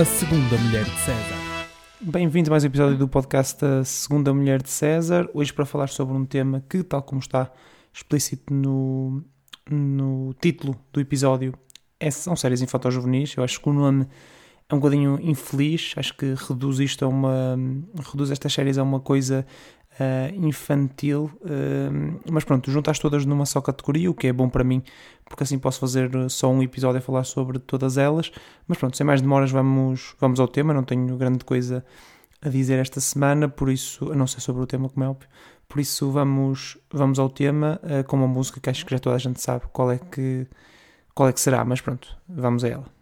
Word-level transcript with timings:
A 0.00 0.04
Segunda 0.06 0.56
Mulher 0.56 0.84
de 0.84 0.98
César. 1.00 1.68
Bem-vindo 2.00 2.48
a 2.48 2.52
mais 2.52 2.64
um 2.64 2.68
episódio 2.68 2.96
do 2.96 3.06
podcast 3.06 3.62
A 3.62 3.84
Segunda 3.84 4.32
Mulher 4.32 4.62
de 4.62 4.70
César. 4.70 5.28
Hoje 5.34 5.52
para 5.52 5.66
falar 5.66 5.90
sobre 5.90 6.16
um 6.16 6.24
tema 6.24 6.64
que, 6.66 6.82
tal 6.82 7.02
como 7.02 7.20
está 7.20 7.52
explícito 7.92 8.50
no, 8.50 9.22
no 9.70 10.32
título 10.40 10.74
do 10.90 11.00
episódio, 11.00 11.52
é, 11.98 12.10
são 12.10 12.34
séries 12.34 12.62
infantil-juvenis. 12.62 13.36
Eu 13.36 13.44
acho 13.44 13.60
que 13.60 13.68
o 13.68 13.74
nome 13.74 14.06
é 14.70 14.74
um 14.74 14.78
bocadinho 14.78 15.18
infeliz. 15.20 15.92
Acho 15.94 16.16
que 16.16 16.32
reduz 16.48 16.78
isto 16.78 17.04
a 17.04 17.08
uma. 17.08 17.58
reduz 18.10 18.30
estas 18.30 18.54
séries 18.54 18.78
a 18.78 18.82
uma 18.82 19.00
coisa 19.00 19.44
uh, 19.98 20.34
infantil. 20.34 21.30
Uh, 21.40 22.20
mas 22.30 22.44
pronto, 22.44 22.70
juntas 22.70 22.98
todas 22.98 23.24
numa 23.24 23.46
só 23.46 23.60
categoria, 23.60 24.10
o 24.10 24.14
que 24.14 24.26
é 24.26 24.32
bom 24.32 24.48
para 24.48 24.64
mim, 24.64 24.82
porque 25.24 25.42
assim 25.42 25.58
posso 25.58 25.80
fazer 25.80 26.10
só 26.30 26.50
um 26.50 26.62
episódio 26.62 26.98
a 26.98 27.00
falar 27.00 27.24
sobre 27.24 27.58
todas 27.58 27.98
elas. 27.98 28.30
Mas 28.66 28.78
pronto, 28.78 28.96
sem 28.96 29.06
mais 29.06 29.20
demoras, 29.20 29.50
vamos, 29.50 30.14
vamos 30.20 30.40
ao 30.40 30.48
tema. 30.48 30.72
Não 30.72 30.84
tenho 30.84 31.16
grande 31.16 31.44
coisa 31.44 31.84
a 32.42 32.48
dizer 32.48 32.78
esta 32.78 33.00
semana, 33.00 33.48
por 33.48 33.70
isso, 33.70 34.10
a 34.10 34.14
não 34.14 34.26
ser 34.26 34.40
sobre 34.40 34.62
o 34.62 34.66
tema, 34.66 34.88
como 34.88 35.04
é 35.04 35.08
óbvio. 35.08 35.28
Por 35.68 35.78
isso, 35.78 36.10
vamos, 36.10 36.78
vamos 36.90 37.18
ao 37.18 37.28
tema 37.28 37.80
uh, 37.84 38.02
com 38.04 38.16
uma 38.16 38.26
música 38.26 38.58
que 38.60 38.70
acho 38.70 38.84
que 38.84 38.90
já 38.90 38.98
toda 38.98 39.16
a 39.16 39.18
gente 39.18 39.40
sabe 39.40 39.64
qual 39.72 39.92
é 39.92 39.98
que, 39.98 40.46
qual 41.14 41.28
é 41.28 41.32
que 41.32 41.40
será, 41.40 41.64
mas 41.64 41.80
pronto, 41.80 42.16
vamos 42.28 42.64
a 42.64 42.68
ela. 42.68 42.99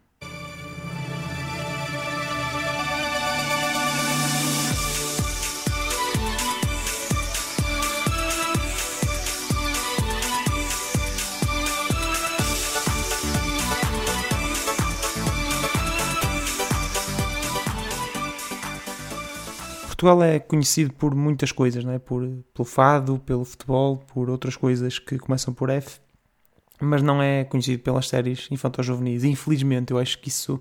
Portugal 19.98 20.22
é 20.22 20.38
conhecido 20.38 20.92
por 20.92 21.12
muitas 21.12 21.50
coisas, 21.50 21.84
não 21.84 21.92
é? 21.92 21.98
por, 21.98 22.22
pelo 22.54 22.64
fado, 22.64 23.18
pelo 23.27 23.44
futebol, 23.44 23.96
por 23.96 24.30
outras 24.30 24.55
coisas 24.55 24.96
que 25.00 25.18
começam 25.18 25.52
por 25.52 25.70
F, 25.70 25.98
mas 26.80 27.02
não 27.02 27.20
é 27.20 27.42
conhecido 27.42 27.82
pelas 27.82 28.06
séries 28.06 28.46
infantil-juvenis. 28.48 29.24
Infelizmente, 29.24 29.92
eu 29.92 29.98
acho 29.98 30.20
que 30.20 30.28
isso 30.28 30.60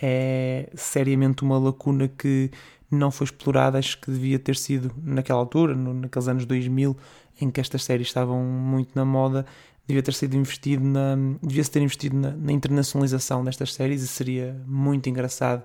é 0.00 0.70
seriamente 0.74 1.42
uma 1.42 1.58
lacuna 1.58 2.08
que 2.08 2.50
não 2.90 3.10
foi 3.10 3.26
explorada, 3.26 3.78
acho 3.78 4.00
que 4.00 4.10
devia 4.10 4.38
ter 4.38 4.56
sido 4.56 4.90
naquela 5.04 5.40
altura, 5.40 5.74
no, 5.74 5.92
naqueles 5.92 6.26
anos 6.26 6.46
2000, 6.46 6.96
em 7.38 7.50
que 7.50 7.60
estas 7.60 7.84
séries 7.84 8.06
estavam 8.06 8.42
muito 8.42 8.92
na 8.94 9.04
moda, 9.04 9.44
devia 9.86 10.02
ter 10.02 10.14
sido 10.14 10.34
investido 10.34 10.82
na, 10.82 11.16
devia-se 11.42 11.70
ter 11.70 11.82
investido 11.82 12.16
na, 12.16 12.30
na 12.30 12.50
internacionalização 12.50 13.44
destas 13.44 13.74
séries 13.74 14.00
e 14.02 14.08
seria 14.08 14.58
muito 14.66 15.06
engraçado 15.10 15.64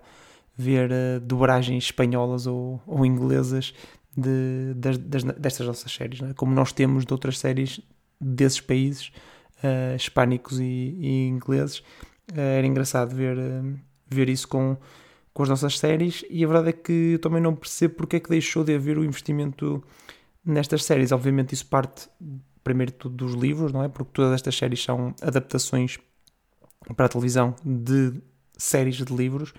ver 0.57 0.91
uh, 0.91 1.19
dobragens 1.19 1.85
espanholas 1.85 2.47
ou, 2.47 2.81
ou 2.85 3.05
inglesas 3.05 3.73
de, 4.15 4.73
das, 4.75 4.97
das, 4.97 5.23
destas 5.23 5.67
nossas 5.67 5.91
séries, 5.91 6.21
é? 6.21 6.33
como 6.33 6.53
nós 6.53 6.71
temos 6.71 7.05
de 7.05 7.13
outras 7.13 7.37
séries 7.37 7.81
desses 8.19 8.61
países, 8.61 9.11
uh, 9.63 9.95
hispânicos 9.95 10.59
e, 10.59 10.63
e 10.63 11.27
ingleses. 11.27 11.79
Uh, 12.31 12.39
era 12.39 12.65
engraçado 12.65 13.13
ver, 13.13 13.37
ver 14.07 14.29
isso 14.29 14.47
com, 14.47 14.77
com 15.33 15.43
as 15.43 15.49
nossas 15.49 15.77
séries, 15.77 16.23
e 16.29 16.43
a 16.43 16.47
verdade 16.47 16.69
é 16.69 16.73
que 16.73 17.19
também 17.21 17.41
não 17.41 17.55
percebo 17.55 17.95
porque 17.95 18.15
é 18.15 18.19
que 18.19 18.29
deixou 18.29 18.63
de 18.63 18.73
haver 18.73 18.97
o 18.97 19.03
investimento 19.03 19.83
nestas 20.45 20.85
séries. 20.85 21.11
Obviamente, 21.11 21.53
isso 21.53 21.65
parte 21.65 22.07
primeiro 22.63 22.91
tudo 22.93 23.15
dos 23.15 23.33
livros, 23.33 23.71
não 23.71 23.83
é? 23.83 23.87
Porque 23.87 24.11
todas 24.11 24.33
estas 24.33 24.55
séries 24.57 24.83
são 24.83 25.13
adaptações 25.21 25.99
para 26.95 27.05
a 27.05 27.09
televisão 27.09 27.55
de 27.63 28.13
séries 28.57 28.95
de 28.95 29.13
livros 29.13 29.53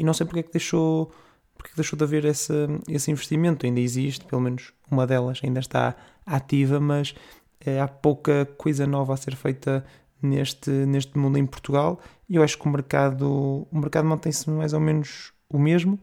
e 0.00 0.04
não 0.04 0.14
sei 0.14 0.24
porque 0.24 0.40
é 0.40 0.42
que 0.42 0.52
deixou, 0.52 1.12
porque 1.54 1.72
é 1.72 1.76
deixou 1.76 1.94
de 1.94 2.02
haver 2.02 2.24
esse, 2.24 2.54
esse 2.88 3.10
investimento. 3.10 3.66
Ainda 3.66 3.80
existe, 3.80 4.24
pelo 4.24 4.40
menos 4.40 4.72
uma 4.90 5.06
delas 5.06 5.42
ainda 5.44 5.60
está 5.60 5.94
ativa, 6.24 6.80
mas 6.80 7.14
é, 7.60 7.78
há 7.78 7.86
pouca 7.86 8.46
coisa 8.56 8.86
nova 8.86 9.12
a 9.12 9.16
ser 9.18 9.36
feita 9.36 9.84
neste, 10.22 10.70
neste 10.70 11.18
mundo 11.18 11.36
em 11.36 11.44
Portugal 11.44 12.00
e 12.30 12.36
eu 12.36 12.42
acho 12.42 12.56
que 12.58 12.66
o 12.66 12.70
mercado, 12.70 13.68
o 13.70 13.78
mercado 13.78 14.06
mantém-se 14.08 14.48
mais 14.48 14.72
ou 14.72 14.80
menos 14.80 15.34
o 15.50 15.58
mesmo. 15.58 15.98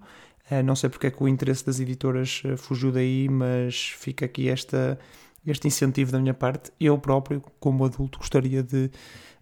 É, 0.48 0.62
não 0.62 0.76
sei 0.76 0.92
porque 0.92 1.08
é 1.08 1.12
que 1.12 1.24
o 1.24 1.28
interesse 1.28 1.66
das 1.66 1.80
editoras 1.80 2.44
eh, 2.46 2.56
fugiu 2.56 2.92
daí, 2.92 3.28
mas 3.28 3.90
fica 3.98 4.26
aqui 4.26 4.48
esta, 4.48 5.00
este 5.46 5.68
incentivo 5.68 6.12
da 6.12 6.20
minha 6.20 6.36
parte. 6.36 6.72
Eu 6.80 7.00
próprio, 7.00 7.42
como 7.60 7.84
adulto, 7.84 8.20
gostaria 8.20 8.62
de 8.62 8.92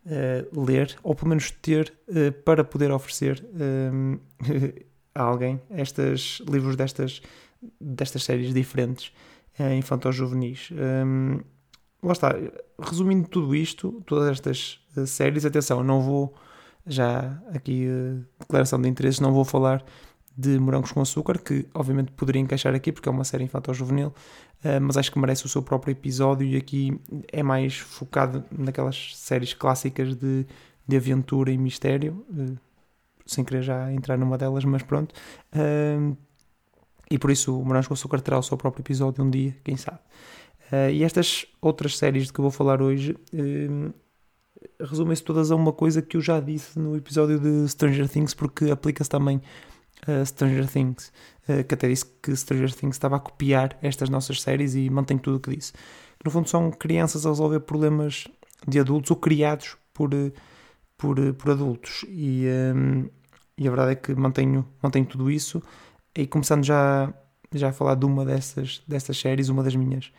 uh, 0.05 0.65
ler, 0.65 0.97
ou 1.03 1.15
pelo 1.15 1.29
menos 1.29 1.51
ter, 1.51 1.93
uh, 2.07 2.31
para 2.43 2.63
poder 2.63 2.91
oferecer 2.91 3.43
uh, 3.53 4.19
a 5.13 5.21
alguém 5.23 5.61
estes 5.71 6.41
livros 6.47 6.75
destas, 6.75 7.21
destas 7.79 8.23
séries 8.23 8.53
diferentes 8.53 9.11
uh, 9.59 9.73
infantil-juvenis. 9.73 10.69
Um, 10.71 11.39
lá 12.03 12.11
está, 12.11 12.35
resumindo 12.79 13.27
tudo 13.27 13.55
isto, 13.55 14.03
todas 14.05 14.29
estas 14.29 14.79
séries, 15.07 15.45
atenção, 15.45 15.83
não 15.83 16.01
vou, 16.01 16.35
já 16.85 17.41
aqui, 17.53 17.87
declaração 18.39 18.79
de 18.81 18.87
interesses, 18.87 19.19
não 19.19 19.33
vou 19.33 19.43
falar 19.43 19.83
de 20.37 20.59
Morangos 20.59 20.91
com 20.91 21.01
Açúcar, 21.01 21.39
que 21.39 21.65
obviamente 21.73 22.11
poderia 22.11 22.41
encaixar 22.41 22.75
aqui 22.75 22.91
porque 22.91 23.07
é 23.07 23.11
uma 23.11 23.23
série 23.23 23.45
infantil-juvenil, 23.45 24.07
uh, 24.09 24.81
mas 24.81 24.97
acho 24.97 25.11
que 25.11 25.17
merece 25.17 25.45
o 25.45 25.49
seu 25.49 25.61
próprio 25.61 25.93
episódio 25.93 26.45
e 26.45 26.57
aqui 26.57 26.99
é 27.31 27.41
mais 27.41 27.77
focado 27.77 28.43
naquelas 28.51 29.15
séries 29.15 29.53
clássicas 29.53 30.15
de, 30.15 30.45
de 30.85 30.97
aventura 30.97 31.51
e 31.51 31.57
mistério, 31.57 32.25
uh, 32.29 32.57
sem 33.25 33.43
querer 33.43 33.63
já 33.63 33.91
entrar 33.93 34.17
numa 34.17 34.37
delas, 34.37 34.65
mas 34.65 34.83
pronto. 34.83 35.13
Uh, 35.53 36.15
e 37.09 37.17
por 37.17 37.31
isso 37.31 37.57
o 37.57 37.63
Morangos 37.63 37.87
com 37.87 37.93
Açúcar 37.93 38.19
terá 38.19 38.37
o 38.37 38.43
seu 38.43 38.57
próprio 38.57 38.81
episódio 38.81 39.23
um 39.23 39.29
dia, 39.29 39.55
quem 39.63 39.77
sabe. 39.77 39.99
e 40.91 41.03
estas 41.03 41.45
outras 41.61 41.95
séries 41.97 42.25
de 42.25 42.33
que 42.33 42.39
eu 42.39 42.43
vou 42.43 42.51
falar 42.51 42.81
hoje 42.81 43.15
resumem-se 44.79 45.23
todas 45.23 45.51
a 45.51 45.55
uma 45.55 45.71
coisa 45.71 46.01
que 46.01 46.17
eu 46.17 46.21
já 46.21 46.39
disse 46.39 46.77
no 46.79 46.95
episódio 46.95 47.39
de 47.39 47.69
Stranger 47.69 48.09
Things, 48.09 48.33
porque 48.33 48.71
aplica-se 48.71 49.09
também 49.09 49.39
uh, 50.07 50.25
Stranger 50.25 50.67
Things, 50.67 51.11
uh, 51.49 51.63
que 51.63 51.73
até 51.73 51.87
disse 51.87 52.05
que 52.21 52.35
Stranger 52.35 52.73
Things 52.73 52.95
estava 52.95 53.17
a 53.17 53.19
copiar 53.19 53.77
estas 53.81 54.09
nossas 54.09 54.41
séries 54.41 54.75
e 54.75 54.89
mantém 54.89 55.17
tudo 55.17 55.37
o 55.37 55.39
que 55.39 55.55
disse. 55.55 55.73
No 56.23 56.31
fundo, 56.31 56.49
são 56.49 56.71
crianças 56.71 57.25
a 57.25 57.29
resolver 57.29 57.59
problemas 57.61 58.27
de 58.67 58.79
adultos 58.79 59.11
ou 59.11 59.17
criados 59.17 59.77
por, 59.93 60.13
eh, 60.13 60.31
por, 60.97 61.17
por 61.33 61.51
adultos. 61.51 62.03
E, 62.07 62.45
um, 62.75 63.07
e 63.57 63.67
a 63.67 63.69
verdade 63.69 63.91
é 63.91 63.95
que 63.95 64.15
mantenho, 64.15 64.65
mantenho 64.81 65.05
tudo 65.05 65.29
isso. 65.29 65.61
E 66.15 66.25
começando 66.25 66.63
já, 66.63 67.13
já 67.53 67.69
a 67.69 67.73
falar 67.73 67.95
de 67.95 68.05
uma 68.05 68.25
dessas, 68.25 68.81
dessas 68.87 69.17
séries, 69.17 69.49
uma 69.49 69.63
das 69.63 69.75
minhas 69.75 70.11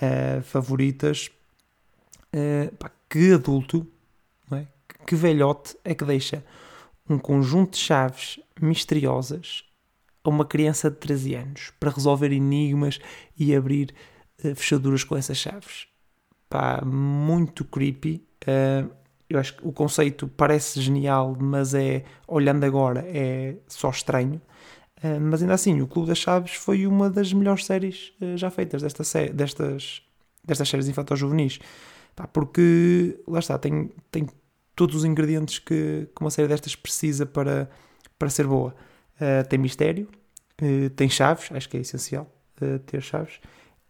uh, 0.00 0.42
favoritas. 0.42 1.30
Uh, 2.32 2.74
pá, 2.76 2.90
que 3.08 3.32
adulto, 3.32 3.86
é? 4.52 4.66
que 5.06 5.16
velhote 5.16 5.76
é 5.84 5.94
que 5.94 6.04
deixa 6.04 6.44
um 7.08 7.18
conjunto 7.18 7.72
de 7.72 7.78
chaves 7.78 8.38
misteriosas 8.60 9.64
a 10.22 10.28
uma 10.28 10.44
criança 10.44 10.90
de 10.90 10.96
13 10.96 11.34
anos 11.34 11.72
para 11.78 11.90
resolver 11.90 12.32
enigmas 12.32 12.98
e 13.38 13.54
abrir 13.54 13.94
uh, 14.44 14.54
fechaduras 14.54 15.04
com 15.04 15.16
essas 15.16 15.38
chaves. 15.38 15.86
Pá, 16.48 16.82
muito 16.84 17.64
creepy. 17.64 18.22
Uh, 18.42 18.90
eu 19.28 19.38
acho 19.38 19.56
que 19.56 19.66
o 19.66 19.72
conceito 19.72 20.26
parece 20.28 20.80
genial, 20.80 21.36
mas 21.38 21.74
é, 21.74 22.04
olhando 22.26 22.64
agora, 22.64 23.04
é 23.06 23.56
só 23.66 23.90
estranho. 23.90 24.40
Uh, 25.02 25.20
mas 25.20 25.42
ainda 25.42 25.54
assim, 25.54 25.80
o 25.80 25.86
Clube 25.86 26.08
das 26.08 26.18
Chaves 26.18 26.54
foi 26.54 26.86
uma 26.86 27.08
das 27.08 27.32
melhores 27.32 27.64
séries 27.64 28.12
já 28.36 28.50
feitas 28.50 28.82
desta 28.82 29.04
sé 29.04 29.28
destas, 29.28 30.02
destas 30.44 30.68
séries 30.68 30.88
infantil-juvenis. 30.88 31.60
Porque, 32.32 33.20
lá 33.28 33.38
está, 33.38 33.56
tem, 33.58 33.92
tem 34.10 34.26
todos 34.78 34.94
os 34.94 35.04
ingredientes 35.04 35.58
que, 35.58 36.08
que 36.14 36.20
uma 36.20 36.30
série 36.30 36.46
destas 36.46 36.76
precisa 36.76 37.26
para, 37.26 37.68
para 38.16 38.30
ser 38.30 38.46
boa. 38.46 38.72
Uh, 39.20 39.46
tem 39.48 39.58
mistério, 39.58 40.08
uh, 40.62 40.88
tem 40.90 41.10
chaves, 41.10 41.50
acho 41.50 41.68
que 41.68 41.76
é 41.76 41.80
essencial 41.80 42.32
uh, 42.62 42.78
ter 42.78 43.02
chaves, 43.02 43.40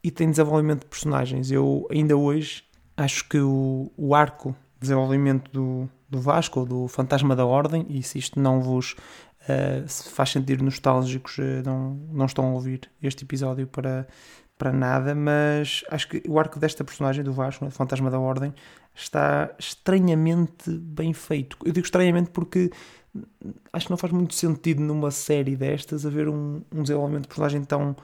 e 0.02 0.10
tem 0.10 0.30
desenvolvimento 0.30 0.80
de 0.80 0.86
personagens. 0.86 1.50
Eu 1.50 1.86
ainda 1.90 2.16
hoje 2.16 2.64
acho 2.96 3.28
que 3.28 3.38
o, 3.38 3.92
o 3.98 4.14
arco 4.14 4.56
de 4.76 4.80
desenvolvimento 4.80 5.50
do, 5.52 5.90
do 6.08 6.22
Vasco, 6.22 6.64
do 6.64 6.88
Fantasma 6.88 7.36
da 7.36 7.44
Ordem, 7.44 7.84
e 7.90 8.02
se 8.02 8.18
isto 8.18 8.40
não 8.40 8.62
vos 8.62 8.96
se 9.86 10.10
faz 10.10 10.28
sentir 10.28 10.60
nostálgicos, 10.60 11.38
não, 11.64 11.94
não 12.12 12.26
estão 12.26 12.44
a 12.44 12.50
ouvir 12.50 12.82
este 13.02 13.24
episódio 13.24 13.66
para, 13.66 14.06
para 14.58 14.72
nada, 14.72 15.14
mas 15.14 15.84
acho 15.90 16.08
que 16.08 16.22
o 16.28 16.38
arco 16.38 16.58
desta 16.58 16.84
personagem 16.84 17.24
do 17.24 17.32
Vasco, 17.32 17.64
né, 17.64 17.70
Fantasma 17.70 18.10
da 18.10 18.18
Ordem, 18.18 18.52
está 18.98 19.54
estranhamente 19.58 20.70
bem 20.70 21.12
feito. 21.12 21.56
Eu 21.64 21.72
digo 21.72 21.84
estranhamente 21.84 22.30
porque 22.30 22.70
acho 23.72 23.86
que 23.86 23.90
não 23.90 23.96
faz 23.96 24.12
muito 24.12 24.34
sentido 24.34 24.82
numa 24.82 25.10
série 25.10 25.56
destas 25.56 26.04
haver 26.04 26.28
um, 26.28 26.62
um 26.74 26.82
desenvolvimento 26.82 27.22
de 27.22 27.28
personagem 27.28 27.62
tão, 27.62 27.96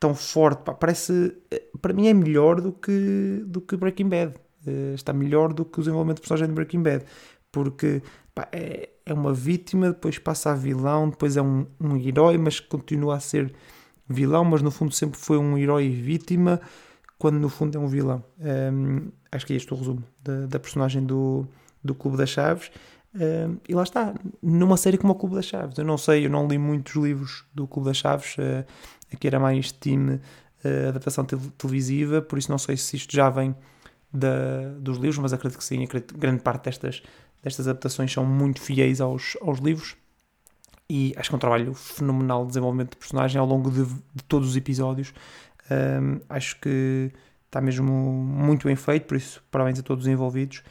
tão 0.00 0.14
forte. 0.14 0.62
Pá, 0.62 0.74
parece, 0.74 1.36
para 1.80 1.92
mim 1.92 2.08
é 2.08 2.14
melhor 2.14 2.60
do 2.60 2.72
que, 2.72 3.42
do 3.46 3.60
que 3.60 3.76
Breaking 3.76 4.08
Bad. 4.08 4.34
Uh, 4.66 4.94
está 4.94 5.12
melhor 5.12 5.52
do 5.52 5.64
que 5.64 5.78
o 5.78 5.82
desenvolvimento 5.82 6.16
de 6.16 6.22
personagem 6.22 6.48
de 6.48 6.54
Breaking 6.54 6.82
Bad. 6.82 7.04
Porque 7.50 8.02
pá, 8.34 8.48
é, 8.52 8.88
é 9.04 9.12
uma 9.12 9.34
vítima, 9.34 9.88
depois 9.88 10.18
passa 10.18 10.52
a 10.52 10.54
vilão, 10.54 11.10
depois 11.10 11.36
é 11.36 11.42
um, 11.42 11.66
um 11.78 11.96
herói, 11.96 12.38
mas 12.38 12.58
continua 12.58 13.16
a 13.16 13.20
ser 13.20 13.52
vilão, 14.08 14.44
mas 14.44 14.62
no 14.62 14.70
fundo 14.70 14.92
sempre 14.92 15.18
foi 15.18 15.36
um 15.36 15.58
herói 15.58 15.90
vítima, 15.90 16.60
quando 17.22 17.38
no 17.38 17.48
fundo 17.48 17.78
é 17.78 17.80
um 17.80 17.86
vilão. 17.86 18.24
Um, 18.40 19.12
acho 19.30 19.46
que 19.46 19.52
é 19.52 19.56
este 19.56 19.72
o 19.72 19.76
resumo 19.76 20.02
da, 20.20 20.46
da 20.46 20.58
personagem 20.58 21.06
do, 21.06 21.46
do 21.80 21.94
Clube 21.94 22.16
das 22.16 22.30
Chaves. 22.30 22.68
Um, 23.14 23.58
e 23.68 23.74
lá 23.74 23.84
está, 23.84 24.12
numa 24.42 24.76
série 24.76 24.98
como 24.98 25.12
o 25.12 25.14
Clube 25.14 25.36
das 25.36 25.44
Chaves. 25.44 25.78
Eu 25.78 25.84
não 25.84 25.96
sei, 25.96 26.26
eu 26.26 26.30
não 26.30 26.48
li 26.48 26.58
muitos 26.58 26.96
livros 26.96 27.44
do 27.54 27.64
Clube 27.68 27.90
das 27.90 27.98
Chaves, 27.98 28.34
uh, 28.38 28.66
aqui 29.14 29.28
era 29.28 29.38
mais 29.38 29.70
time 29.70 30.14
uh, 30.64 30.88
adaptação 30.88 31.24
televisiva, 31.24 32.20
por 32.20 32.40
isso 32.40 32.50
não 32.50 32.58
sei 32.58 32.76
se 32.76 32.96
isto 32.96 33.14
já 33.14 33.30
vem 33.30 33.54
da, 34.12 34.70
dos 34.80 34.98
livros, 34.98 35.18
mas 35.18 35.32
acredito 35.32 35.58
que 35.58 35.64
sim, 35.64 35.84
acredito 35.84 36.14
que 36.14 36.18
grande 36.18 36.42
parte 36.42 36.64
destas, 36.64 37.04
destas 37.40 37.68
adaptações 37.68 38.12
são 38.12 38.26
muito 38.26 38.60
fiéis 38.60 39.00
aos, 39.00 39.36
aos 39.40 39.60
livros 39.60 39.96
e 40.94 41.14
acho 41.16 41.30
que 41.30 41.34
é 41.34 41.36
um 41.36 41.40
trabalho 41.40 41.72
fenomenal 41.72 42.42
de 42.42 42.48
desenvolvimento 42.48 42.90
de 42.90 42.96
personagem 42.98 43.40
ao 43.40 43.46
longo 43.46 43.70
de, 43.70 43.84
de 43.84 44.24
todos 44.28 44.50
os 44.50 44.56
episódios. 44.56 45.14
Um, 45.72 46.20
acho 46.28 46.58
que 46.60 47.12
está 47.46 47.60
mesmo 47.60 47.92
muito 47.92 48.66
bem 48.66 48.76
feito, 48.76 49.06
por 49.06 49.16
isso 49.16 49.42
parabéns 49.50 49.78
a 49.78 49.82
todos 49.82 50.06
os 50.06 50.10
envolvidos 50.10 50.62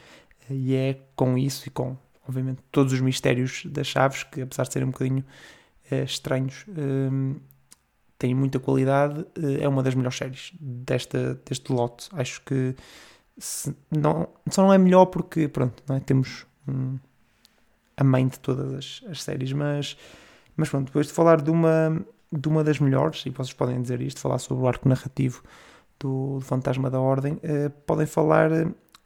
e 0.50 0.74
é 0.74 0.98
com 1.14 1.38
isso 1.38 1.68
e 1.68 1.70
com, 1.70 1.96
obviamente, 2.28 2.60
todos 2.70 2.92
os 2.92 3.00
mistérios 3.00 3.64
das 3.66 3.86
chaves, 3.86 4.24
que 4.24 4.42
apesar 4.42 4.64
de 4.64 4.72
serem 4.72 4.88
um 4.88 4.90
bocadinho 4.90 5.24
uh, 5.90 6.04
estranhos, 6.04 6.64
um, 6.68 7.36
têm 8.18 8.34
muita 8.34 8.58
qualidade, 8.58 9.20
uh, 9.20 9.60
é 9.60 9.68
uma 9.68 9.82
das 9.82 9.94
melhores 9.94 10.18
séries 10.18 10.52
desta, 10.60 11.40
deste 11.46 11.72
lote. 11.72 12.08
Acho 12.12 12.42
que 12.42 12.74
se, 13.38 13.74
não, 13.90 14.28
só 14.50 14.62
não 14.62 14.72
é 14.72 14.78
melhor 14.78 15.06
porque, 15.06 15.48
pronto, 15.48 15.82
é? 15.92 16.00
temos 16.00 16.46
um, 16.68 16.98
a 17.96 18.04
mãe 18.04 18.26
de 18.26 18.38
todas 18.40 18.72
as, 18.74 19.02
as, 19.08 19.22
séries, 19.22 19.52
mas, 19.52 19.96
mas 20.56 20.68
pronto, 20.68 20.86
depois 20.86 21.06
de 21.06 21.12
falar 21.12 21.40
de 21.40 21.50
uma, 21.50 22.04
de 22.32 22.48
uma 22.48 22.64
das 22.64 22.78
melhores, 22.78 23.24
e 23.26 23.30
vocês 23.30 23.52
podem 23.52 23.80
dizer 23.82 24.00
isto, 24.00 24.20
falar 24.20 24.38
sobre 24.38 24.64
o 24.64 24.68
arco 24.68 24.88
narrativo 24.88 25.42
do, 25.98 26.38
do 26.38 26.44
Fantasma 26.44 26.90
da 26.90 27.00
Ordem, 27.00 27.34
uh, 27.34 27.70
podem 27.86 28.06
falar 28.06 28.50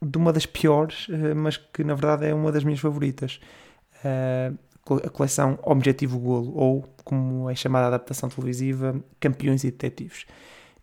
de 0.01 0.17
uma 0.17 0.31
das 0.31 0.45
piores, 0.45 1.07
uh, 1.09 1.35
mas 1.35 1.57
que 1.57 1.83
na 1.83 1.93
verdade 1.93 2.25
é 2.25 2.33
uma 2.33 2.51
das 2.51 2.63
minhas 2.63 2.79
favoritas. 2.79 3.39
Uh, 4.03 4.57
a 5.03 5.09
coleção 5.09 5.59
Objetivo 5.63 6.17
Golo, 6.17 6.55
ou 6.55 6.85
como 7.03 7.49
é 7.49 7.55
chamada 7.55 7.85
a 7.85 7.87
adaptação 7.89 8.29
televisiva, 8.29 8.95
Campeões 9.19 9.65
e 9.65 9.71
Detetives. 9.71 10.25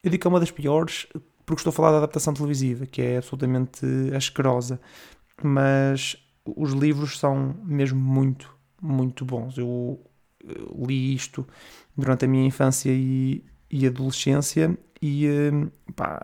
Eu 0.02 0.10
digo 0.10 0.20
que 0.20 0.26
é 0.26 0.30
uma 0.30 0.40
das 0.40 0.50
piores 0.50 1.06
porque 1.46 1.60
estou 1.60 1.70
a 1.70 1.72
falar 1.72 1.92
da 1.92 1.98
adaptação 1.98 2.34
televisiva, 2.34 2.86
que 2.86 3.00
é 3.00 3.18
absolutamente 3.18 3.86
asquerosa, 4.14 4.80
mas 5.42 6.16
os 6.44 6.72
livros 6.72 7.18
são 7.18 7.54
mesmo 7.64 8.00
muito, 8.00 8.54
muito 8.80 9.24
bons. 9.24 9.58
Eu 9.58 10.00
li 10.86 11.14
isto 11.14 11.46
durante 11.96 12.24
a 12.24 12.28
minha 12.28 12.46
infância 12.46 12.90
e, 12.90 13.44
e 13.70 13.86
adolescência 13.86 14.76
e 15.00 15.28
hum, 15.52 15.68
pá, 15.94 16.20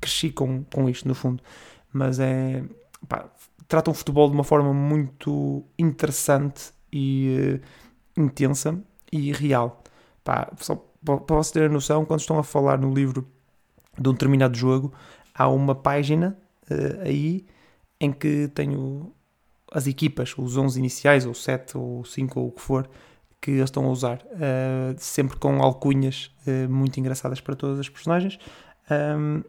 cresci 0.00 0.30
com, 0.30 0.64
com 0.64 0.88
isto, 0.88 1.06
no 1.06 1.14
fundo. 1.14 1.42
Mas 1.92 2.18
é. 2.18 2.64
Pá, 3.08 3.30
tratam 3.68 3.92
o 3.92 3.94
futebol 3.94 4.28
de 4.28 4.34
uma 4.34 4.44
forma 4.44 4.72
muito 4.72 5.64
interessante 5.78 6.70
e 6.92 7.60
uh, 8.16 8.20
intensa 8.20 8.78
e 9.12 9.32
real. 9.32 9.82
Pá, 10.24 10.50
só 10.58 10.76
para 11.04 11.36
vocês 11.36 11.52
terem 11.52 11.68
noção, 11.68 12.04
quando 12.04 12.20
estão 12.20 12.38
a 12.38 12.44
falar 12.44 12.78
no 12.78 12.92
livro 12.92 13.26
de 13.98 14.08
um 14.08 14.12
determinado 14.12 14.56
jogo, 14.56 14.92
há 15.34 15.48
uma 15.48 15.74
página 15.74 16.36
uh, 16.70 17.02
aí 17.02 17.46
em 18.00 18.12
que 18.12 18.48
tenho 18.48 19.12
as 19.72 19.86
equipas, 19.86 20.34
os 20.36 20.56
11 20.56 20.78
iniciais, 20.78 21.26
ou 21.26 21.34
7, 21.34 21.76
ou 21.76 22.04
5, 22.04 22.40
ou 22.40 22.48
o 22.48 22.52
que 22.52 22.60
for, 22.60 22.88
que 23.46 23.52
eles 23.52 23.64
estão 23.64 23.84
a 23.84 23.90
usar, 23.90 24.16
uh, 24.32 24.96
sempre 24.98 25.36
com 25.36 25.62
alcunhas 25.62 26.34
uh, 26.48 26.68
muito 26.68 26.98
engraçadas 26.98 27.40
para 27.40 27.54
todas 27.54 27.78
as 27.78 27.88
personagens. 27.88 28.40
Um, 28.90 29.40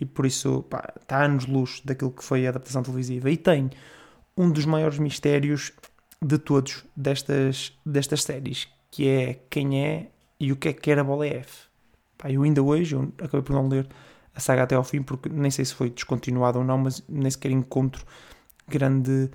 e 0.00 0.06
por 0.06 0.24
isso 0.24 0.62
pá, 0.62 0.94
está 0.98 1.22
anos-luz 1.22 1.82
daquilo 1.84 2.10
que 2.10 2.24
foi 2.24 2.46
a 2.46 2.48
adaptação 2.48 2.82
televisiva. 2.82 3.30
E 3.30 3.36
tem 3.36 3.68
um 4.34 4.50
dos 4.50 4.64
maiores 4.64 4.98
mistérios 4.98 5.72
de 6.22 6.38
todos 6.38 6.86
destas, 6.96 7.78
destas 7.84 8.22
séries, 8.22 8.66
que 8.90 9.06
é 9.06 9.34
quem 9.50 9.84
é 9.84 10.08
e 10.40 10.50
o 10.50 10.56
que 10.56 10.70
é 10.70 10.72
que 10.72 10.90
era 10.90 11.02
a 11.02 11.04
bola 11.04 11.26
F. 11.26 11.66
Pá, 12.16 12.30
eu 12.30 12.44
ainda 12.44 12.62
hoje, 12.62 12.94
eu 12.94 13.12
acabei 13.18 13.42
por 13.42 13.52
não 13.52 13.68
ler 13.68 13.86
a 14.34 14.40
saga 14.40 14.62
até 14.62 14.74
ao 14.74 14.84
fim, 14.84 15.02
porque 15.02 15.28
nem 15.28 15.50
sei 15.50 15.66
se 15.66 15.74
foi 15.74 15.90
descontinuado 15.90 16.60
ou 16.60 16.64
não, 16.64 16.78
mas 16.78 17.04
nem 17.06 17.30
sequer 17.30 17.50
encontro 17.50 18.06
grande 18.66 19.30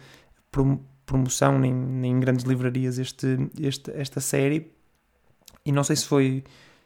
promoção, 1.09 1.57
nem, 1.57 1.73
nem 1.73 2.11
em 2.11 2.19
grandes 2.19 2.45
livrarias 2.45 2.99
este, 2.99 3.49
este, 3.59 3.91
esta 3.91 4.21
série. 4.21 4.71
E 5.65 5.71
não 5.71 5.83
sei 5.83 5.95
se 5.95 6.05
foi, 6.05 6.43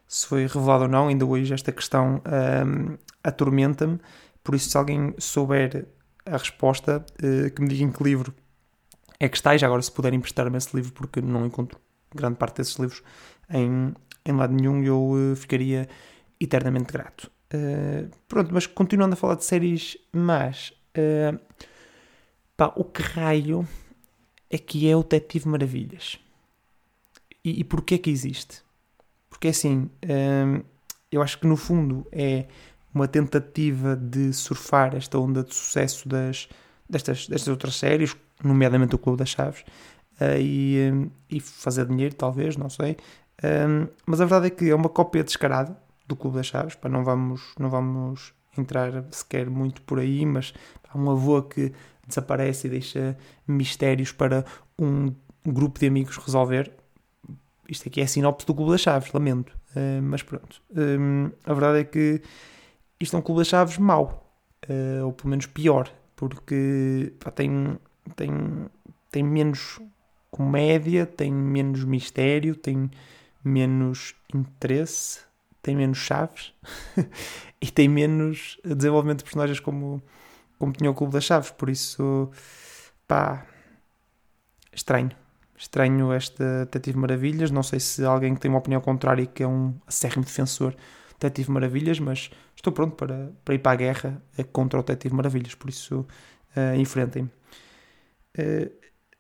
se 0.08 0.26
foi 0.26 0.48
revelado 0.48 0.84
ou 0.84 0.90
não, 0.90 1.10
ainda 1.10 1.26
hoje 1.26 1.54
esta 1.54 1.74
questão 1.74 2.22
um, 2.66 2.98
atormenta-me. 3.22 4.00
Por 4.42 4.56
isso, 4.56 4.70
se 4.70 4.78
alguém 4.78 5.14
souber 5.18 5.86
a 6.26 6.38
resposta, 6.38 7.06
uh, 7.22 7.52
que 7.52 7.62
me 7.62 7.68
diga 7.68 7.84
em 7.84 7.92
que 7.92 8.02
livro 8.02 8.34
é 9.20 9.28
que 9.28 9.36
está, 9.36 9.54
e 9.54 9.58
já 9.58 9.68
agora 9.68 9.82
se 9.82 9.92
puderem 9.92 10.18
emprestar-me 10.18 10.58
esse 10.58 10.74
livro, 10.74 10.94
porque 10.94 11.22
não 11.22 11.46
encontro 11.46 11.78
grande 12.16 12.38
parte 12.38 12.58
desses 12.58 12.76
livros 12.76 13.04
em, 13.50 13.94
em 14.26 14.32
lado 14.32 14.54
nenhum, 14.54 14.82
eu 14.84 15.12
uh, 15.12 15.36
ficaria 15.36 15.90
eternamente 16.40 16.94
grato. 16.94 17.30
Uh, 17.54 18.10
pronto, 18.28 18.54
mas 18.54 18.66
continuando 18.68 19.14
a 19.14 19.16
falar 19.18 19.36
de 19.36 19.44
séries 19.44 19.98
uh, 20.16 21.40
pá, 22.56 22.74
o 22.76 22.86
que 22.86 23.02
raio 23.02 23.68
é 24.54 24.58
que 24.60 24.88
é 24.88 24.96
o 24.96 25.02
Detetive 25.02 25.50
Maravilhas? 25.50 26.20
E, 27.44 27.60
e 27.60 27.64
porquê 27.64 27.98
que 27.98 28.12
existe? 28.12 28.62
Porque 29.28 29.48
assim, 29.48 29.90
eu 31.12 31.24
acho 31.24 31.40
que 31.40 31.48
no 31.48 31.58
fundo 31.58 32.06
é 32.12 32.46
uma 32.94 33.08
tentativa 33.08 33.96
de 33.96 34.32
surfar 34.32 34.96
esta 34.96 35.18
onda 35.18 35.44
de 35.44 35.56
sucesso 35.56 36.08
das, 36.08 36.48
destas, 36.88 37.28
destas 37.28 37.48
outras 37.48 37.76
séries, 37.76 38.16
nomeadamente 38.44 38.94
o 38.94 39.00
Clube 39.00 39.18
das 39.18 39.30
Chaves, 39.30 39.62
uh, 40.22 40.38
e, 40.40 41.10
e, 41.30 41.40
fazer 41.40 41.88
dinheiro, 41.88 42.14
talvez, 42.14 42.56
não 42.56 42.70
sei. 42.70 42.96
Um, 43.44 43.88
mas 44.06 44.22
a 44.22 44.26
verdade 44.26 44.48
é 44.48 44.50
que 44.52 44.70
é 44.70 44.76
uma 44.76 44.90
cópia 44.90 45.24
descarada 45.24 45.76
do 46.08 46.16
Clube 46.16 46.38
das 46.38 46.46
Chaves, 46.46 46.76
para 46.76 46.92
não 46.92 47.04
vamos, 47.04 47.56
não 47.58 47.72
vamos 47.72 48.34
entrar 48.56 49.04
sequer 49.10 49.50
muito 49.50 49.82
por 49.82 49.98
aí, 49.98 50.24
mas 50.26 50.54
há 50.88 50.96
um 50.96 51.10
avô 51.10 51.42
que 51.42 51.74
desaparece 52.08 52.68
e 52.68 52.70
deixa 52.70 53.18
mistérios 53.48 54.12
para 54.12 54.46
um 54.78 55.14
grupo 55.46 55.80
de 55.80 55.88
amigos 55.88 56.18
resolver. 56.18 56.72
Isto 57.68 57.88
aqui 57.88 58.02
é 58.02 58.04
a 58.04 58.08
sinopse 58.08 58.46
do 58.46 58.54
Clube 58.54 58.72
das 58.72 58.82
Chaves, 58.82 59.12
lamento. 59.12 59.52
Uh, 59.76 60.02
mas 60.02 60.22
pronto. 60.22 60.62
Um, 60.76 61.32
a 61.44 61.54
verdade 61.54 61.80
é 61.80 61.84
que 61.84 62.22
isto 63.00 63.16
é 63.16 63.20
um 63.20 63.22
Clube 63.22 63.42
das 63.42 63.48
Chaves 63.48 63.78
mau, 63.78 64.32
uh, 64.70 65.06
ou 65.06 65.14
pelo 65.14 65.30
menos 65.30 65.46
pior, 65.46 65.92
porque 66.16 67.14
pá, 67.20 67.32
tem, 67.32 67.78
tem, 68.16 68.32
tem 69.12 69.24
menos 69.24 69.80
comédia, 70.30 71.06
tem 71.06 71.32
menos 71.32 71.84
mistério, 71.84 72.56
tem 72.56 72.90
menos 73.44 74.16
interesse, 74.34 75.22
tem 75.62 75.76
menos 75.76 75.98
chaves 75.98 76.54
e 77.62 77.68
tem 77.72 77.88
menos 77.88 78.60
desenvolvimento 78.64 79.20
de 79.20 79.24
personagens 79.26 79.60
como, 79.60 80.02
como 80.64 80.72
tinha 80.72 80.90
o 80.90 80.94
Clube 80.94 81.12
das 81.12 81.26
Chaves. 81.26 81.52
Por 81.52 81.70
isso, 81.70 82.32
pá, 83.06 83.46
estranho. 84.72 85.12
Estranho 85.58 86.14
esta 86.14 86.60
Detetive 86.66 86.98
Maravilhas. 86.98 87.52
Não 87.52 87.64
sei 87.64 87.82
se 87.82 88.06
alguém 88.06 88.34
que 88.34 88.40
tem 88.40 88.50
uma 88.50 88.60
opinião 88.60 88.80
contrária 88.80 89.26
que 89.26 89.44
é 89.44 89.48
um 89.48 89.76
acérrimo 89.86 90.24
defensor 90.24 90.72
de 90.72 90.78
Detetive 91.20 91.52
Maravilhas, 91.52 92.00
mas 92.00 92.32
estou 92.56 92.72
pronto 92.72 92.96
para, 92.96 93.34
para 93.44 93.56
ir 93.56 93.60
para 93.60 93.72
a 93.74 93.76
guerra 93.76 94.24
contra 94.54 94.80
o 94.80 94.84
Detetive 94.84 95.14
Maravilhas. 95.14 95.54
Por 95.54 95.70
isso, 95.70 96.08
uh, 96.56 96.76
enfrentem-me. 96.78 97.30
Uh, 98.38 98.72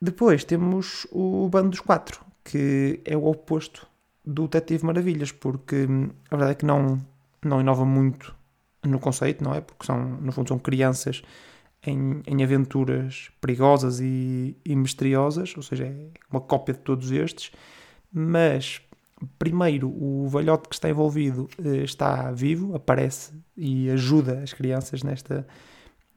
depois 0.01 0.45
temos 0.45 1.05
o 1.12 1.50
Bando 1.50 1.71
dos 1.71 1.81
Quatro, 1.81 2.21
que 2.43 3.01
é 3.03 3.17
o 3.17 3.25
oposto 3.25 3.85
do 4.25 4.47
Detetive 4.47 4.85
Maravilhas, 4.85 5.33
porque 5.33 5.85
hum, 5.89 6.09
a 6.31 6.38
verdade 6.38 6.51
é 6.53 6.55
que 6.55 6.65
não, 6.65 7.05
não 7.43 7.59
inova 7.59 7.83
muito 7.83 8.33
no 8.83 8.99
conceito, 8.99 9.43
não 9.43 9.53
é? 9.53 9.61
Porque 9.61 9.85
são, 9.85 9.99
no 9.99 10.31
fundo, 10.31 10.47
são 10.47 10.59
crianças 10.59 11.21
em, 11.85 12.21
em 12.25 12.43
aventuras 12.43 13.29
perigosas 13.41 13.99
e, 13.99 14.55
e 14.65 14.75
misteriosas, 14.75 15.53
ou 15.55 15.63
seja, 15.63 15.85
é 15.85 16.07
uma 16.31 16.41
cópia 16.41 16.73
de 16.73 16.79
todos 16.81 17.11
estes, 17.11 17.51
mas 18.11 18.81
primeiro 19.39 19.89
o 19.89 20.27
velhote 20.27 20.67
que 20.67 20.75
está 20.75 20.89
envolvido 20.89 21.49
eh, 21.63 21.83
está 21.83 22.31
vivo, 22.31 22.75
aparece 22.75 23.31
e 23.55 23.89
ajuda 23.89 24.41
as 24.43 24.51
crianças 24.51 25.01
nesta, 25.01 25.47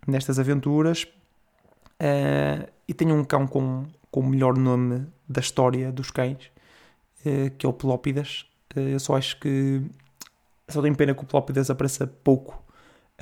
nestas 0.07 0.41
aventuras 0.41 1.05
uh, 1.05 2.69
e 2.89 2.93
tem 2.93 3.13
um 3.13 3.23
cão 3.23 3.47
com, 3.47 3.85
com 4.11 4.21
o 4.21 4.27
melhor 4.27 4.57
nome 4.59 5.07
da 5.29 5.41
história 5.41 5.93
dos 5.93 6.11
cães 6.11 6.51
eh, 7.27 7.51
que 7.59 7.67
é 7.67 7.69
o 7.69 7.73
Pelópidas. 7.73 8.47
Eh, 8.77 8.95
eu 8.95 9.01
só 9.01 9.17
acho 9.17 9.41
que 9.41 9.83
só 10.69 10.83
tenho 10.83 10.97
pena 10.97 11.15
que 11.15 11.23
o 11.23 11.27
Pelópidas 11.27 11.71
apareça 11.71 12.07
pouco 12.07 12.67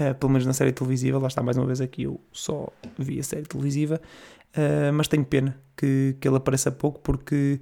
uh, 0.01 0.15
pelo 0.15 0.33
menos 0.33 0.47
na 0.47 0.53
série 0.53 0.73
televisiva. 0.73 1.19
Lá 1.19 1.29
está 1.29 1.43
mais 1.43 1.57
uma 1.57 1.67
vez 1.67 1.81
aqui, 1.81 2.05
eu 2.05 2.21
só 2.33 2.69
vi 2.99 3.19
a 3.19 3.23
série 3.23 3.45
televisiva, 3.45 4.01
uh, 4.57 4.93
mas 4.93 5.09
tenho 5.09 5.25
pena 5.25 5.59
que, 5.77 6.17
que 6.21 6.29
ele 6.29 6.37
apareça 6.37 6.71
pouco 6.71 7.01
porque 7.01 7.61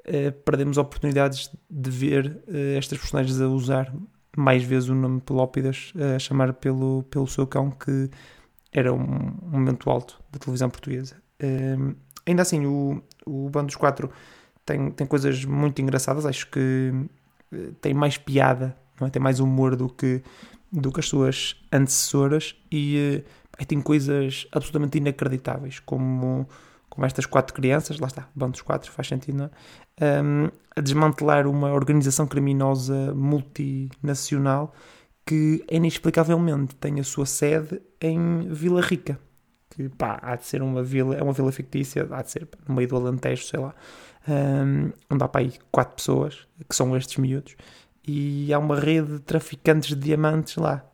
uh, 0.00 0.32
perdemos 0.44 0.78
oportunidades 0.78 1.50
de 1.68 1.90
ver 1.90 2.42
estas 2.76 2.98
personagens 2.98 3.40
a 3.40 3.48
usar 3.48 3.92
mais 4.36 4.62
vezes 4.62 4.88
o 4.88 4.94
nome 4.94 5.20
Pelópidas, 5.20 5.94
a 6.14 6.18
chamar 6.18 6.52
pelo, 6.52 7.04
pelo 7.04 7.26
seu 7.26 7.46
cão, 7.46 7.70
que 7.70 8.10
era 8.70 8.92
um, 8.92 8.98
um 9.42 9.50
momento 9.50 9.88
alto 9.88 10.22
da 10.30 10.38
televisão 10.38 10.68
portuguesa. 10.68 11.16
ainda 12.26 12.42
assim, 12.42 12.66
o, 12.66 13.02
o 13.24 13.48
Bando 13.48 13.68
dos 13.68 13.76
Quatro 13.76 14.10
tem, 14.62 14.90
tem 14.90 15.06
coisas 15.06 15.42
muito 15.46 15.80
engraçadas, 15.80 16.26
acho 16.26 16.50
que 16.50 16.92
tem 17.80 17.94
mais 17.94 18.18
piada, 18.18 18.76
não 19.00 19.06
é? 19.06 19.10
tem 19.10 19.22
mais 19.22 19.40
humor 19.40 19.76
do 19.76 19.88
que 19.88 20.22
do 20.72 20.92
que 20.92 21.00
as 21.00 21.08
suas 21.08 21.56
antecessoras 21.72 22.54
e 22.70 23.22
uh, 23.60 23.64
tem 23.66 23.80
coisas 23.80 24.46
absolutamente 24.52 24.98
inacreditáveis, 24.98 25.78
como, 25.78 26.46
como 26.88 27.06
estas 27.06 27.24
quatro 27.24 27.54
crianças, 27.54 27.98
lá 27.98 28.08
está, 28.08 28.28
bando 28.34 28.52
dos 28.52 28.62
quatro, 28.62 28.90
faz 28.90 29.08
sentido, 29.08 29.50
é? 29.98 30.22
Um, 30.22 30.50
a 30.76 30.80
desmantelar 30.82 31.46
uma 31.46 31.72
organização 31.72 32.26
criminosa 32.26 33.14
multinacional 33.14 34.74
que 35.24 35.64
inexplicavelmente 35.70 36.74
tem 36.74 37.00
a 37.00 37.04
sua 37.04 37.24
sede 37.24 37.80
em 38.00 38.46
Vila 38.52 38.82
Rica, 38.82 39.18
que 39.70 39.88
pá, 39.88 40.18
há 40.22 40.36
de 40.36 40.44
ser 40.44 40.62
uma 40.62 40.82
vila, 40.82 41.16
é 41.16 41.22
uma 41.22 41.32
vila 41.32 41.50
fictícia, 41.50 42.06
há 42.10 42.22
de 42.22 42.30
ser 42.30 42.46
no 42.68 42.74
meio 42.74 42.86
do 42.88 42.96
Alentejo, 42.96 43.44
sei 43.44 43.58
lá, 43.58 43.74
um, 44.28 44.92
onde 45.10 45.24
há 45.24 45.28
para 45.28 45.40
aí 45.40 45.54
quatro 45.72 45.96
pessoas, 45.96 46.46
que 46.68 46.76
são 46.76 46.94
estes 46.96 47.16
miúdos, 47.16 47.56
e 48.06 48.52
há 48.52 48.58
uma 48.58 48.78
rede 48.78 49.14
de 49.14 49.20
traficantes 49.20 49.90
de 49.90 49.96
diamantes 49.96 50.56
lá. 50.56 50.84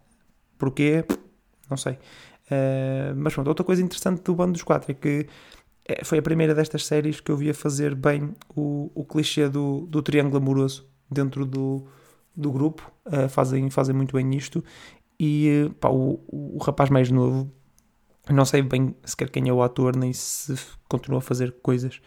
Porquê? 0.59 1.05
Não 1.69 1.77
sei. 1.77 1.95
Uh, 1.95 3.15
mas 3.17 3.35
pronto, 3.35 3.49
outra 3.49 3.65
coisa 3.65 3.83
interessante 3.83 4.23
do 4.23 4.35
Bando 4.35 4.53
dos 4.53 4.63
Quatro 4.63 4.91
é 4.91 4.95
que 4.95 5.27
é, 5.85 6.05
foi 6.05 6.19
a 6.19 6.23
primeira 6.23 6.55
destas 6.55 6.87
séries 6.87 7.21
que 7.21 7.31
eu 7.31 7.37
via 7.37 7.55
fazer 7.55 7.95
bem 7.95 8.35
o, 8.55 8.91
o 8.95 9.05
clichê 9.05 9.49
do, 9.49 9.87
do 9.89 10.03
triângulo 10.03 10.37
amoroso 10.37 10.87
dentro 11.11 11.45
do, 11.45 11.87
do 12.35 12.51
grupo. 12.51 12.91
Uh, 13.07 13.29
fazem, 13.29 13.69
fazem 13.71 13.95
muito 13.95 14.15
bem 14.15 14.35
isto. 14.35 14.63
E 15.19 15.71
pá, 15.81 15.89
o, 15.89 16.21
o 16.29 16.59
rapaz 16.59 16.91
mais 16.91 17.11
novo, 17.11 17.51
não 18.31 18.45
sei 18.45 18.63
bem 18.63 18.95
sequer 19.05 19.31
quem 19.31 19.49
é 19.49 19.53
o 19.53 19.63
ator, 19.63 19.97
nem 19.97 20.13
se 20.13 20.55
continua 20.89 21.19
a 21.19 21.23
fazer 21.23 21.53
coisas 21.63 22.01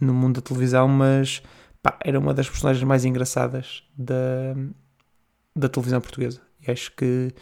no 0.00 0.14
mundo 0.14 0.36
da 0.36 0.42
televisão, 0.42 0.88
mas 0.88 1.42
pá, 1.82 1.98
era 2.04 2.18
uma 2.18 2.34
das 2.34 2.48
personagens 2.48 2.84
mais 2.84 3.04
engraçadas 3.04 3.84
da, 3.96 4.54
da 5.54 5.68
televisão 5.68 6.00
portuguesa. 6.00 6.40
E 6.66 6.70
acho 6.70 6.92
que 6.92 7.32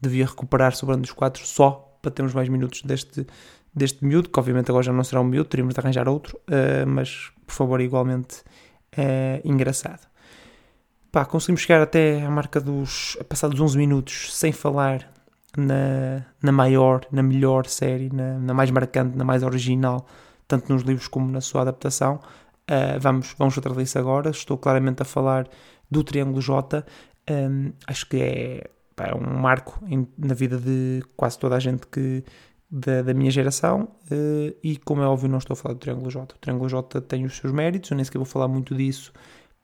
devia 0.00 0.26
recuperar 0.26 0.74
Sobrando 0.74 1.02
dos 1.02 1.12
Quatro 1.12 1.46
só 1.46 1.98
para 2.02 2.10
termos 2.10 2.34
mais 2.34 2.48
minutos 2.48 2.82
deste, 2.82 3.26
deste 3.74 4.04
miúdo, 4.04 4.28
que 4.28 4.38
obviamente 4.38 4.70
agora 4.70 4.84
já 4.84 4.92
não 4.92 5.02
será 5.02 5.20
um 5.20 5.24
miúdo, 5.24 5.48
teríamos 5.48 5.74
de 5.74 5.80
arranjar 5.80 6.08
outro, 6.08 6.38
uh, 6.48 6.86
mas 6.86 7.30
por 7.46 7.54
favor, 7.54 7.80
igualmente 7.80 8.42
uh, 8.96 9.40
engraçado. 9.44 10.06
Pá, 11.10 11.24
conseguimos 11.24 11.62
chegar 11.62 11.80
até 11.80 12.22
a 12.22 12.30
marca 12.30 12.60
dos 12.60 13.16
passados 13.28 13.58
11 13.58 13.78
minutos 13.78 14.34
sem 14.36 14.52
falar 14.52 15.10
na, 15.56 16.24
na 16.42 16.52
maior, 16.52 17.06
na 17.10 17.22
melhor 17.22 17.66
série, 17.66 18.10
na, 18.12 18.38
na 18.38 18.52
mais 18.52 18.70
marcante, 18.70 19.16
na 19.16 19.24
mais 19.24 19.42
original, 19.42 20.06
tanto 20.46 20.72
nos 20.72 20.82
livros 20.82 21.08
como 21.08 21.30
na 21.30 21.40
sua 21.40 21.62
adaptação. 21.62 22.20
Uh, 22.70 22.98
vamos, 23.00 23.34
vamos 23.38 23.54
tratar 23.54 23.74
disso 23.74 23.98
agora. 23.98 24.30
Estou 24.30 24.58
claramente 24.58 25.02
a 25.02 25.04
falar 25.04 25.48
do 25.90 26.02
Triângulo 26.02 26.40
J. 26.40 26.84
Um, 27.30 27.72
acho 27.86 28.08
que 28.08 28.16
é, 28.16 28.70
pá, 28.94 29.06
é 29.06 29.14
um 29.14 29.40
marco 29.40 29.80
em, 29.86 30.06
na 30.18 30.34
vida 30.34 30.58
de 30.58 31.02
quase 31.16 31.38
toda 31.38 31.56
a 31.56 31.60
gente 31.60 31.86
que, 31.86 32.24
da, 32.70 33.02
da 33.02 33.14
minha 33.14 33.30
geração. 33.30 33.88
Uh, 34.10 34.54
e, 34.62 34.76
como 34.78 35.02
é 35.02 35.06
óbvio, 35.06 35.28
não 35.28 35.38
estou 35.38 35.54
a 35.54 35.56
falar 35.56 35.74
do 35.74 35.80
Triângulo 35.80 36.10
J. 36.10 36.34
O 36.34 36.38
Triângulo 36.38 36.68
J 36.68 37.00
tem 37.02 37.24
os 37.24 37.36
seus 37.36 37.52
méritos, 37.52 37.90
eu 37.90 37.96
nem 37.96 38.04
sequer 38.04 38.18
vou 38.18 38.26
falar 38.26 38.48
muito 38.48 38.74
disso, 38.74 39.12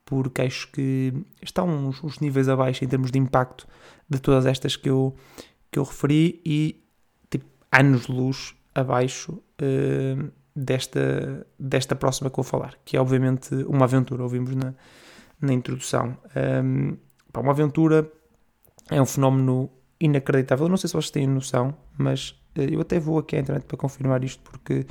porque 0.05 0.43
acho 0.43 0.71
que 0.71 1.13
está 1.41 1.63
uns, 1.63 2.03
uns 2.03 2.19
níveis 2.21 2.49
abaixo 2.49 2.85
em 2.85 2.89
termos 2.89 3.11
de 3.11 3.19
impacto 3.19 3.67
de 4.09 4.21
todas 4.21 4.47
estas 4.47 4.77
que 4.77 4.91
eu, 4.91 5.15
que 5.71 5.79
eu 5.79 5.85
referi 5.85 6.41
e 6.45 6.85
tipo, 7.31 7.47
anos-luz 7.71 8.55
abaixo. 8.75 9.43
Uh, 9.61 10.31
desta, 10.55 11.47
desta 11.59 11.97
próxima 11.97 12.31
que 12.31 12.37
vou 12.37 12.45
falar, 12.45 12.75
que 12.85 12.97
é 12.97 13.01
obviamente 13.01 13.55
uma 13.67 13.85
aventura, 13.85 14.23
ouvimos 14.23 14.55
na, 14.55 14.75
na 15.41 15.53
introdução. 15.53 16.17
Um, 16.65 16.97
uma 17.35 17.51
aventura 17.51 18.11
é 18.91 19.01
um 19.01 19.07
fenómeno 19.07 19.71
inacreditável. 20.01 20.69
Não 20.69 20.77
sei 20.77 20.89
se 20.89 20.95
vocês 20.95 21.11
têm 21.11 21.27
noção, 21.27 21.75
mas 21.97 22.31
uh, 22.57 22.63
eu 22.63 22.81
até 22.81 22.99
vou 22.99 23.19
aqui 23.19 23.37
à 23.37 23.41
internet 23.41 23.65
para 23.65 23.77
confirmar 23.77 24.23
isto, 24.25 24.43
porque 24.43 24.87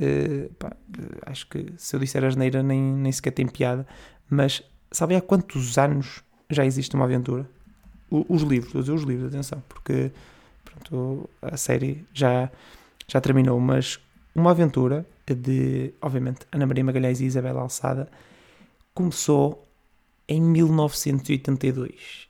uh, 0.00 0.54
pá, 0.54 0.68
uh, 0.68 1.18
acho 1.26 1.48
que 1.48 1.72
se 1.76 1.96
eu 1.96 2.00
disser 2.00 2.24
asneira 2.24 2.62
nem, 2.62 2.80
nem 2.80 3.12
sequer 3.12 3.32
tem 3.32 3.46
piada. 3.46 3.86
Mas 4.28 4.62
sabem 4.90 5.16
há 5.16 5.20
quantos 5.20 5.78
anos 5.78 6.22
já 6.50 6.64
existe 6.64 6.94
uma 6.94 7.04
aventura? 7.04 7.48
Os 8.10 8.42
livros, 8.42 8.88
eu 8.88 8.94
os 8.94 9.02
livros, 9.02 9.28
atenção, 9.28 9.62
porque 9.68 10.10
pronto, 10.64 11.28
a 11.42 11.58
série 11.58 12.06
já, 12.12 12.50
já 13.06 13.20
terminou, 13.20 13.60
mas 13.60 14.00
uma 14.34 14.50
aventura 14.50 15.06
de, 15.26 15.92
obviamente, 16.00 16.46
Ana 16.52 16.66
Maria 16.66 16.84
Magalhães 16.84 17.20
e 17.20 17.26
Isabela 17.26 17.60
Alçada 17.60 18.08
começou 18.94 19.64
em 20.28 20.40
1982. 20.40 22.28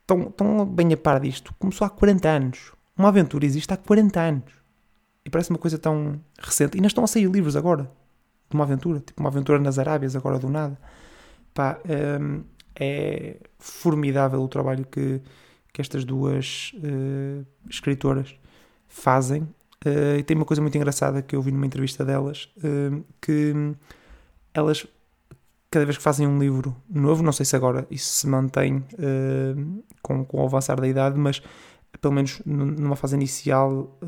Estão, 0.00 0.28
estão 0.28 0.66
bem 0.66 0.92
a 0.92 0.96
par 0.96 1.20
disto. 1.20 1.54
Começou 1.58 1.86
há 1.86 1.90
40 1.90 2.28
anos. 2.28 2.72
Uma 2.96 3.08
aventura 3.08 3.44
existe 3.44 3.72
há 3.72 3.76
40 3.76 4.20
anos. 4.20 4.52
E 5.24 5.30
parece 5.30 5.50
uma 5.50 5.58
coisa 5.58 5.78
tão 5.78 6.20
recente. 6.38 6.74
E 6.74 6.78
ainda 6.78 6.88
estão 6.88 7.04
a 7.04 7.06
sair 7.06 7.30
livros 7.30 7.56
agora 7.56 7.90
de 8.48 8.54
uma 8.54 8.64
aventura. 8.64 9.00
Tipo 9.00 9.20
uma 9.20 9.28
aventura 9.28 9.58
nas 9.58 9.78
Arábias, 9.78 10.16
agora 10.16 10.38
do 10.38 10.48
nada. 10.48 10.78
Pá, 11.54 11.78
hum, 12.20 12.42
é 12.74 13.36
formidável 13.58 14.42
o 14.42 14.48
trabalho 14.48 14.86
que, 14.86 15.20
que 15.72 15.80
estas 15.80 16.04
duas 16.04 16.72
uh, 16.76 17.46
escritoras 17.68 18.34
fazem 18.88 19.46
Uh, 19.84 20.18
e 20.18 20.22
tem 20.22 20.36
uma 20.36 20.44
coisa 20.44 20.60
muito 20.60 20.76
engraçada 20.76 21.22
que 21.22 21.34
eu 21.34 21.40
vi 21.40 21.50
numa 21.50 21.64
entrevista 21.64 22.04
delas, 22.04 22.52
uh, 22.58 23.02
que 23.20 23.54
elas, 24.52 24.86
cada 25.70 25.86
vez 25.86 25.96
que 25.96 26.02
fazem 26.02 26.26
um 26.26 26.38
livro 26.38 26.76
novo, 26.88 27.22
não 27.22 27.32
sei 27.32 27.46
se 27.46 27.56
agora 27.56 27.86
isso 27.90 28.12
se 28.12 28.26
mantém 28.26 28.76
uh, 28.76 29.84
com, 30.02 30.24
com 30.24 30.42
o 30.42 30.44
avançar 30.44 30.78
da 30.78 30.86
idade, 30.86 31.18
mas 31.18 31.42
pelo 32.00 32.12
menos 32.12 32.42
numa 32.46 32.94
fase 32.94 33.16
inicial 33.16 33.98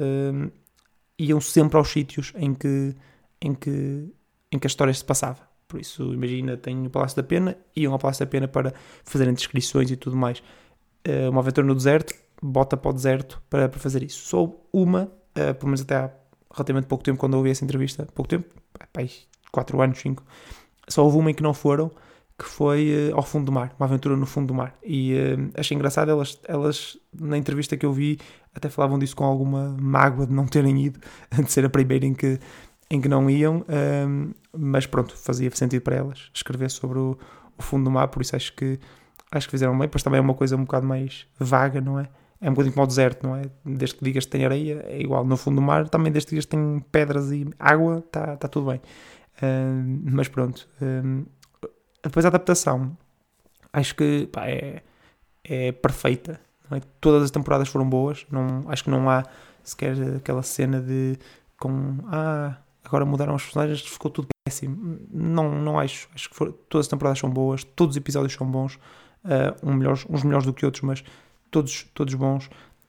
iam 1.19 1.41
sempre 1.41 1.77
aos 1.77 1.89
sítios 1.89 2.33
em 2.37 2.55
que, 2.55 2.95
em 3.41 3.55
que, 3.55 4.09
em 4.53 4.59
que 4.59 4.67
a 4.67 4.69
história 4.69 4.95
se 4.95 5.05
passava. 5.05 5.41
Por 5.67 5.81
isso, 5.81 6.15
imagina, 6.15 6.57
tem 6.57 6.87
o 6.87 6.91
Palácio 6.91 7.17
da 7.17 7.25
Pena, 7.25 7.57
iam 7.75 7.93
ao 7.93 7.99
Palácio 7.99 8.25
da 8.25 8.31
Pena 8.31 8.47
para 8.47 8.73
fazerem 9.05 9.35
descrições 9.35 9.91
e 9.91 9.97
tudo 9.97 10.17
mais. 10.17 10.41
uma 11.29 11.41
aventura 11.41 11.67
no 11.67 11.75
deserto, 11.75 12.15
bota 12.41 12.77
para 12.77 12.91
o 12.91 12.95
deserto 12.95 13.43
para, 13.51 13.69
para 13.69 13.81
fazer 13.81 14.03
isso. 14.05 14.29
Só 14.29 14.55
uma 14.73 15.11
uh, 15.37 15.55
pelo 15.55 15.67
menos 15.67 15.81
até 15.81 15.97
há 15.97 16.11
relativamente 16.53 16.87
pouco 16.87 17.05
tempo, 17.05 17.19
quando 17.19 17.35
eu 17.35 17.39
ouvi 17.39 17.51
essa 17.51 17.65
entrevista, 17.65 18.07
pouco 18.15 18.29
tempo, 18.29 18.47
pai, 18.93 19.11
4 19.51 19.81
anos, 19.81 19.99
5, 19.99 20.25
só 20.89 21.05
houve 21.05 21.17
uma 21.17 21.31
em 21.31 21.35
que 21.35 21.43
não 21.43 21.55
foram, 21.55 21.91
que 22.39 22.45
foi 22.45 23.11
uh, 23.11 23.17
ao 23.17 23.23
fundo 23.23 23.47
do 23.47 23.53
mar, 23.53 23.75
uma 23.79 23.87
aventura 23.87 24.17
no 24.17 24.27
fundo 24.27 24.49
do 24.49 24.55
mar. 24.55 24.75
E 24.83 25.15
uh, 25.15 25.51
achei 25.57 25.75
engraçado, 25.75 26.11
elas, 26.11 26.39
elas 26.47 26.99
na 27.13 27.37
entrevista 27.37 27.77
que 27.77 27.87
eu 27.87 27.93
vi 27.93 28.19
até 28.55 28.69
falavam 28.69 28.99
disso 28.99 29.17
com 29.17 29.25
alguma 29.25 29.77
mágoa 29.81 30.27
de 30.27 30.33
não 30.33 30.47
terem 30.47 30.85
ido, 30.85 31.01
de 31.33 31.51
ser 31.51 31.65
a 31.65 31.71
primeira 31.71 32.05
em 32.05 32.15
que, 32.15 32.39
em 32.91 33.01
que 33.01 33.09
não 33.09 33.31
iam, 33.31 33.65
mas 34.53 34.87
pronto, 34.87 35.17
fazia 35.17 35.51
sentido 35.55 35.81
para 35.81 35.97
elas 35.97 36.31
escrever 36.35 36.71
sobre 36.71 36.99
o, 36.99 37.19
o 37.57 37.63
fundo 37.63 37.85
do 37.85 37.91
mar, 37.91 38.09
por 38.09 38.21
isso 38.21 38.37
acho 38.37 38.53
que 38.55 38.79
acho 39.33 39.47
que 39.47 39.53
fizeram 39.53 39.77
bem, 39.79 39.89
pois 39.89 40.03
também 40.03 40.19
é 40.19 40.21
uma 40.21 40.35
coisa 40.35 40.57
um 40.57 40.65
bocado 40.65 40.87
mais 40.87 41.27
vaga, 41.39 41.81
não 41.81 41.99
é? 41.99 42.09
É 42.43 42.51
um 42.51 42.55
bocadinho 42.55 42.75
como 42.75 42.85
o 42.85 42.89
deserto, 42.89 43.25
não 43.25 43.37
é? 43.37 43.43
Desde 43.65 43.95
que 43.95 44.05
digas 44.05 44.25
que 44.25 44.33
tem 44.33 44.45
areia, 44.45 44.85
é 44.89 45.01
igual. 45.01 45.25
No 45.25 45.37
fundo 45.37 45.57
do 45.57 45.63
mar, 45.63 45.89
também 45.89 46.11
desde 46.11 46.27
que 46.27 46.31
digas 46.33 46.45
que 46.45 46.51
tem 46.51 46.85
pedras 46.91 47.31
e 47.31 47.47
água, 47.57 48.03
está 48.05 48.37
tá 48.37 48.49
tudo 48.49 48.67
bem. 48.67 48.81
Uh, 49.37 50.01
mas 50.11 50.27
pronto. 50.27 50.69
Uh, 50.81 51.25
depois 52.03 52.25
a 52.25 52.29
adaptação, 52.29 52.97
acho 53.73 53.95
que 53.95 54.27
pá, 54.27 54.49
é, 54.49 54.83
é 55.45 55.71
perfeita. 55.71 56.41
É? 56.73 56.81
Todas 57.01 57.23
as 57.23 57.31
temporadas 57.31 57.69
foram 57.69 57.89
boas. 57.89 58.27
Não, 58.29 58.65
acho 58.67 58.83
que 58.83 58.91
não 58.91 59.09
há 59.09 59.23
sequer 59.63 59.95
aquela 60.17 60.43
cena 60.43 60.81
de 60.81 61.17
com 61.61 61.99
ah, 62.09 62.57
agora 62.85 63.05
mudaram 63.05 63.37
os 63.37 63.45
personagens, 63.45 63.83
ficou 63.83 64.11
tudo 64.11 64.27
péssimo. 64.45 64.99
Não, 65.13 65.49
não 65.61 65.79
acho. 65.79 66.09
Acho 66.13 66.29
que 66.29 66.35
for, 66.35 66.53
todas 66.69 66.87
as 66.87 66.91
temporadas 66.91 67.21
são 67.21 67.31
boas, 67.31 67.63
todos 67.63 67.95
os 67.95 67.97
episódios 67.97 68.33
são 68.33 68.51
bons, 68.51 68.75
uh, 69.25 69.55
um 69.63 69.75
melhores, 69.75 70.05
uns 70.11 70.25
melhores 70.25 70.45
do 70.45 70.53
que 70.53 70.67
outros, 70.67 70.83
mas 70.83 71.05
todos, 71.53 71.87
todos 71.95 72.15
bons. 72.15 72.47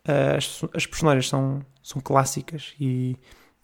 Uh, 0.07 0.37
as, 0.37 0.61
as, 0.73 0.85
personagens 0.87 1.29
são, 1.29 1.63
são 1.83 2.01
clássicas 2.01 2.73
e, 2.79 3.15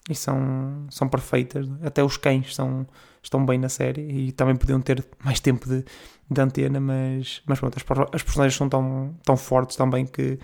e 0.08 0.14
são, 0.14 0.86
são 0.90 1.08
perfeitas. 1.08 1.66
Até 1.82 2.04
os 2.04 2.16
cães 2.16 2.54
são, 2.54 2.86
estão 3.20 3.44
bem 3.44 3.58
na 3.58 3.68
série 3.68 4.02
e 4.02 4.32
também 4.32 4.54
podiam 4.54 4.80
ter 4.80 5.04
mais 5.24 5.40
tempo 5.40 5.68
de, 5.68 5.84
de 6.30 6.40
antena, 6.40 6.78
mas, 6.78 7.42
mas 7.46 7.58
pronto, 7.58 7.76
as, 7.76 8.14
as 8.14 8.22
personagens 8.22 8.56
são 8.56 8.68
tão, 8.68 9.16
tão 9.24 9.36
fortes 9.36 9.76
também 9.76 10.06
que, 10.06 10.38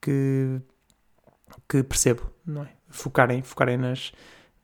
que, 0.00 0.60
que 1.68 1.82
percebo, 1.82 2.22
não 2.46 2.62
é? 2.62 2.68
Focarem, 2.90 3.42
focarem 3.42 3.76
nas, 3.76 4.12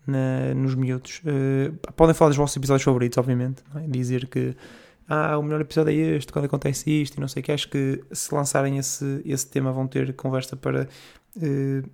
na, 0.06 0.54
nos 0.54 0.74
miúdos. 0.74 1.20
Uh, 1.20 1.76
podem 1.92 2.14
falar 2.14 2.30
dos 2.30 2.38
vossos 2.38 2.56
episódios 2.56 2.84
favoritos, 2.84 3.18
obviamente, 3.18 3.62
é? 3.74 3.86
dizer 3.86 4.26
que 4.28 4.56
ah, 5.08 5.37
o 5.37 5.42
melhor 5.42 5.61
episódio 5.61 5.92
é 5.92 6.16
este, 6.16 6.32
quando 6.32 6.46
acontece 6.46 6.90
isto 6.90 7.16
e 7.16 7.20
não 7.20 7.28
sei 7.28 7.40
o 7.40 7.44
que. 7.44 7.52
Acho 7.52 7.68
que 7.68 8.02
se 8.12 8.34
lançarem 8.34 8.78
esse, 8.78 9.23
esse 9.25 9.46
tema 9.46 9.73
vão 9.73 9.87
ter 9.87 10.14
conversa 10.14 10.56
para 10.56 10.88
uh, 11.37 11.90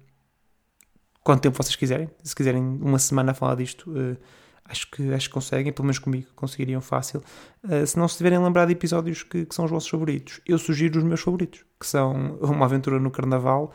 quanto 1.22 1.42
tempo 1.42 1.56
vocês 1.60 1.74
quiserem. 1.74 2.08
Se 2.22 2.34
quiserem 2.34 2.62
uma 2.62 2.98
semana 2.98 3.32
a 3.32 3.34
falar 3.34 3.56
disto, 3.56 3.90
uh, 3.90 4.16
acho, 4.64 4.88
que, 4.92 5.12
acho 5.12 5.28
que 5.28 5.34
conseguem, 5.34 5.72
pelo 5.72 5.86
menos 5.86 5.98
comigo, 5.98 6.28
conseguiriam 6.36 6.80
fácil. 6.80 7.20
Uh, 7.64 7.84
se 7.84 7.98
não 7.98 8.06
se 8.06 8.16
tiverem 8.16 8.38
lembrado 8.38 8.68
de 8.68 8.74
episódios 8.74 9.24
que, 9.24 9.44
que, 9.44 9.54
são 9.54 9.64
os 9.64 9.70
vossos 9.72 9.88
favoritos, 9.88 10.40
eu 10.46 10.56
sugiro 10.56 10.98
os 10.98 11.04
meus 11.04 11.20
favoritos, 11.20 11.64
que 11.80 11.86
são 11.86 12.38
Uma 12.40 12.66
Aventura 12.66 13.00
no 13.00 13.10
Carnaval 13.10 13.72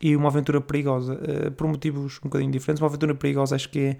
e 0.00 0.16
Uma 0.16 0.28
Aventura 0.28 0.60
Perigosa, 0.60 1.20
por 1.56 1.68
motivos 1.68 2.18
um 2.18 2.24
bocadinho 2.24 2.50
diferentes. 2.50 2.82
Uma 2.82 2.88
Aventura 2.88 3.14
Perigosa 3.14 3.54
acho 3.54 3.70
que 3.70 3.78
é 3.78 3.98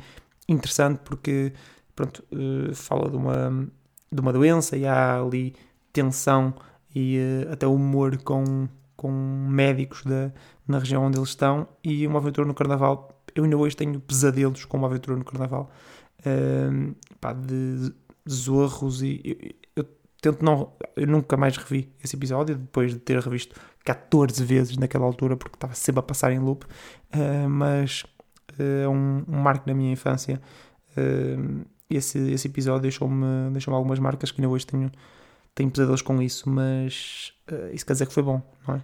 interessante 0.49 0.99
porque, 1.05 1.53
pronto, 1.95 2.25
fala 2.75 3.09
de 3.09 3.17
uma 3.17 3.71
de 4.13 4.21
uma 4.21 4.33
doença 4.33 4.77
e 4.77 4.87
há 4.87 5.21
ali 5.21 5.55
tensão 5.93 6.55
e 6.95 7.19
uh, 7.19 7.53
até 7.53 7.67
humor 7.67 8.17
com, 8.19 8.69
com 8.97 9.11
médicos 9.49 10.05
da, 10.05 10.31
na 10.69 10.79
região 10.79 11.05
onde 11.05 11.19
eles 11.19 11.31
estão 11.31 11.67
e 11.83 12.07
uma 12.07 12.19
aventura 12.19 12.47
no 12.47 12.55
Carnaval. 12.55 13.09
Eu 13.35 13.45
ainda 13.45 13.57
hoje 13.57 13.77
tenho 13.77 13.99
pesadelos 14.01 14.65
com 14.65 14.77
uma 14.77 14.87
aventura 14.87 15.17
no 15.17 15.25
Carnaval 15.25 15.71
uh, 16.21 16.95
pá, 17.21 17.33
de 17.33 17.93
zorros 18.29 19.03
e 19.03 19.21
eu, 19.75 19.85
eu, 19.85 19.89
tento 20.21 20.45
não. 20.45 20.73
Eu 20.95 21.07
nunca 21.07 21.37
mais 21.37 21.57
revi 21.57 21.91
esse 22.05 22.15
episódio 22.17 22.57
depois 22.57 22.93
de 22.93 22.99
ter 22.99 23.19
revisto 23.19 23.59
14 23.85 24.45
vezes 24.45 24.77
naquela 24.77 25.07
altura 25.07 25.37
porque 25.37 25.57
estava 25.57 25.75
sempre 25.75 26.01
a 26.01 26.03
passar 26.03 26.33
em 26.33 26.39
loop, 26.39 26.65
uh, 26.65 27.49
mas 27.49 28.05
eh, 28.59 28.83
é 28.85 28.89
um, 28.89 29.25
um, 29.27 29.39
marco 29.39 29.67
na 29.67 29.75
minha 29.75 29.93
infância 29.93 30.41
esse, 31.97 32.19
esse 32.33 32.49
episódio 32.49 32.83
deixou-me 32.83 33.51
deixou 33.51 33.75
algumas 33.75 33.99
marcas 33.99 34.31
que 34.31 34.41
ainda 34.41 34.53
hoje 34.53 34.67
tenho, 34.67 34.91
tenho 35.55 35.71
pesadelos 35.71 36.03
com 36.03 36.21
isso, 36.21 36.49
mas 36.49 37.33
uh, 37.51 37.75
isso 37.75 37.85
quer 37.85 37.93
dizer 37.93 38.07
que 38.07 38.13
foi 38.13 38.23
bom, 38.23 38.43
não 38.67 38.77
é? 38.77 38.83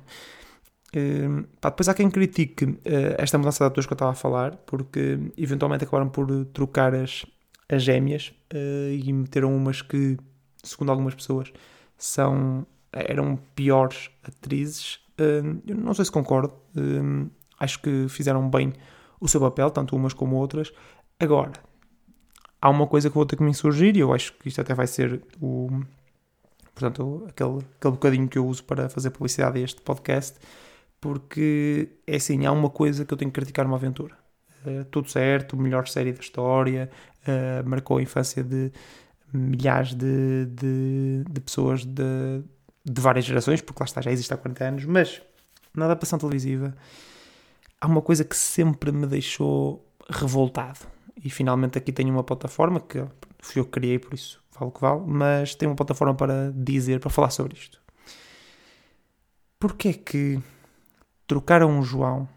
Uh, 0.96 1.46
pá, 1.60 1.68
depois 1.68 1.88
há 1.88 1.94
quem 1.94 2.10
critique 2.10 2.64
uh, 2.64 2.78
esta 3.18 3.36
mudança 3.38 3.64
de 3.64 3.68
atores 3.68 3.86
que 3.86 3.92
eu 3.92 3.96
estava 3.96 4.12
a 4.12 4.14
falar, 4.14 4.56
porque 4.56 5.18
eventualmente 5.36 5.84
acabaram 5.84 6.08
por 6.08 6.26
trocar 6.46 6.94
as, 6.94 7.26
as 7.68 7.82
gêmeas 7.82 8.32
e 8.90 9.12
meteram 9.12 9.54
umas 9.54 9.82
que, 9.82 10.16
segundo 10.62 10.90
algumas 10.90 11.14
pessoas, 11.14 11.52
são, 11.98 12.66
eram 12.92 13.38
piores 13.54 14.10
atrizes. 14.22 15.00
eu 15.66 15.76
não 15.76 15.92
sei 15.92 16.06
se 16.06 16.10
concordo, 16.10 16.54
acho 17.58 17.82
que 17.82 18.08
fizeram 18.08 18.48
bem 18.48 18.72
o 19.20 19.28
seu 19.28 19.40
papel, 19.40 19.70
tanto 19.70 19.94
umas 19.94 20.14
como 20.14 20.36
outras. 20.36 20.72
Agora, 21.20 21.52
há 22.60 22.68
uma 22.70 22.86
coisa 22.86 23.08
que 23.08 23.14
vou 23.14 23.26
ter 23.26 23.36
que 23.36 23.42
me 23.42 23.50
insurgir 23.50 23.96
e 23.96 24.00
eu 24.00 24.12
acho 24.12 24.32
que 24.34 24.48
isto 24.48 24.60
até 24.60 24.74
vai 24.74 24.86
ser 24.86 25.22
o. 25.40 25.68
Portanto, 26.74 27.26
aquele, 27.28 27.58
aquele 27.78 27.92
bocadinho 27.92 28.28
que 28.28 28.38
eu 28.38 28.46
uso 28.46 28.62
para 28.64 28.88
fazer 28.88 29.10
publicidade 29.10 29.58
a 29.58 29.62
este 29.62 29.80
podcast, 29.80 30.38
porque 31.00 31.88
é 32.06 32.16
assim: 32.16 32.46
há 32.46 32.52
uma 32.52 32.70
coisa 32.70 33.04
que 33.04 33.12
eu 33.12 33.18
tenho 33.18 33.30
que 33.30 33.34
criticar 33.40 33.64
numa 33.64 33.76
aventura. 33.76 34.16
Uh, 34.66 34.84
tudo 34.86 35.08
certo, 35.10 35.56
melhor 35.56 35.86
série 35.86 36.12
da 36.12 36.20
história, 36.20 36.90
uh, 37.22 37.68
marcou 37.68 37.98
a 37.98 38.02
infância 38.02 38.42
de 38.42 38.72
milhares 39.32 39.94
de, 39.94 40.46
de, 40.46 41.24
de 41.30 41.40
pessoas 41.40 41.84
de, 41.84 42.42
de 42.84 43.00
várias 43.00 43.24
gerações, 43.24 43.60
porque 43.60 43.80
lá 43.80 43.84
está, 43.84 44.00
já 44.00 44.10
existe 44.10 44.32
há 44.32 44.36
40 44.36 44.64
anos, 44.64 44.84
mas 44.84 45.22
na 45.74 45.84
adaptação 45.84 46.18
televisiva 46.18 46.74
há 47.80 47.86
uma 47.86 48.02
coisa 48.02 48.24
que 48.24 48.36
sempre 48.36 48.90
me 48.90 49.06
deixou 49.06 49.86
revoltado 50.10 50.80
e 51.22 51.30
finalmente 51.30 51.78
aqui 51.78 51.92
tenho 51.92 52.10
uma 52.10 52.24
plataforma 52.24 52.80
que 52.80 53.04
fui 53.38 53.60
eu 53.60 53.64
que 53.64 53.72
criei, 53.72 53.98
por 53.98 54.14
isso 54.14 54.42
vale 54.52 54.70
o 54.70 54.72
que 54.72 54.80
vale, 54.80 55.02
mas 55.06 55.54
tenho 55.54 55.70
uma 55.70 55.76
plataforma 55.76 56.14
para 56.14 56.52
dizer, 56.54 57.00
para 57.00 57.10
falar 57.10 57.30
sobre 57.30 57.54
isto. 57.54 57.80
Porquê 59.58 59.88
é 59.88 59.92
que 59.92 60.40
trocaram 61.26 61.70
um 61.70 61.82
João 61.82 62.28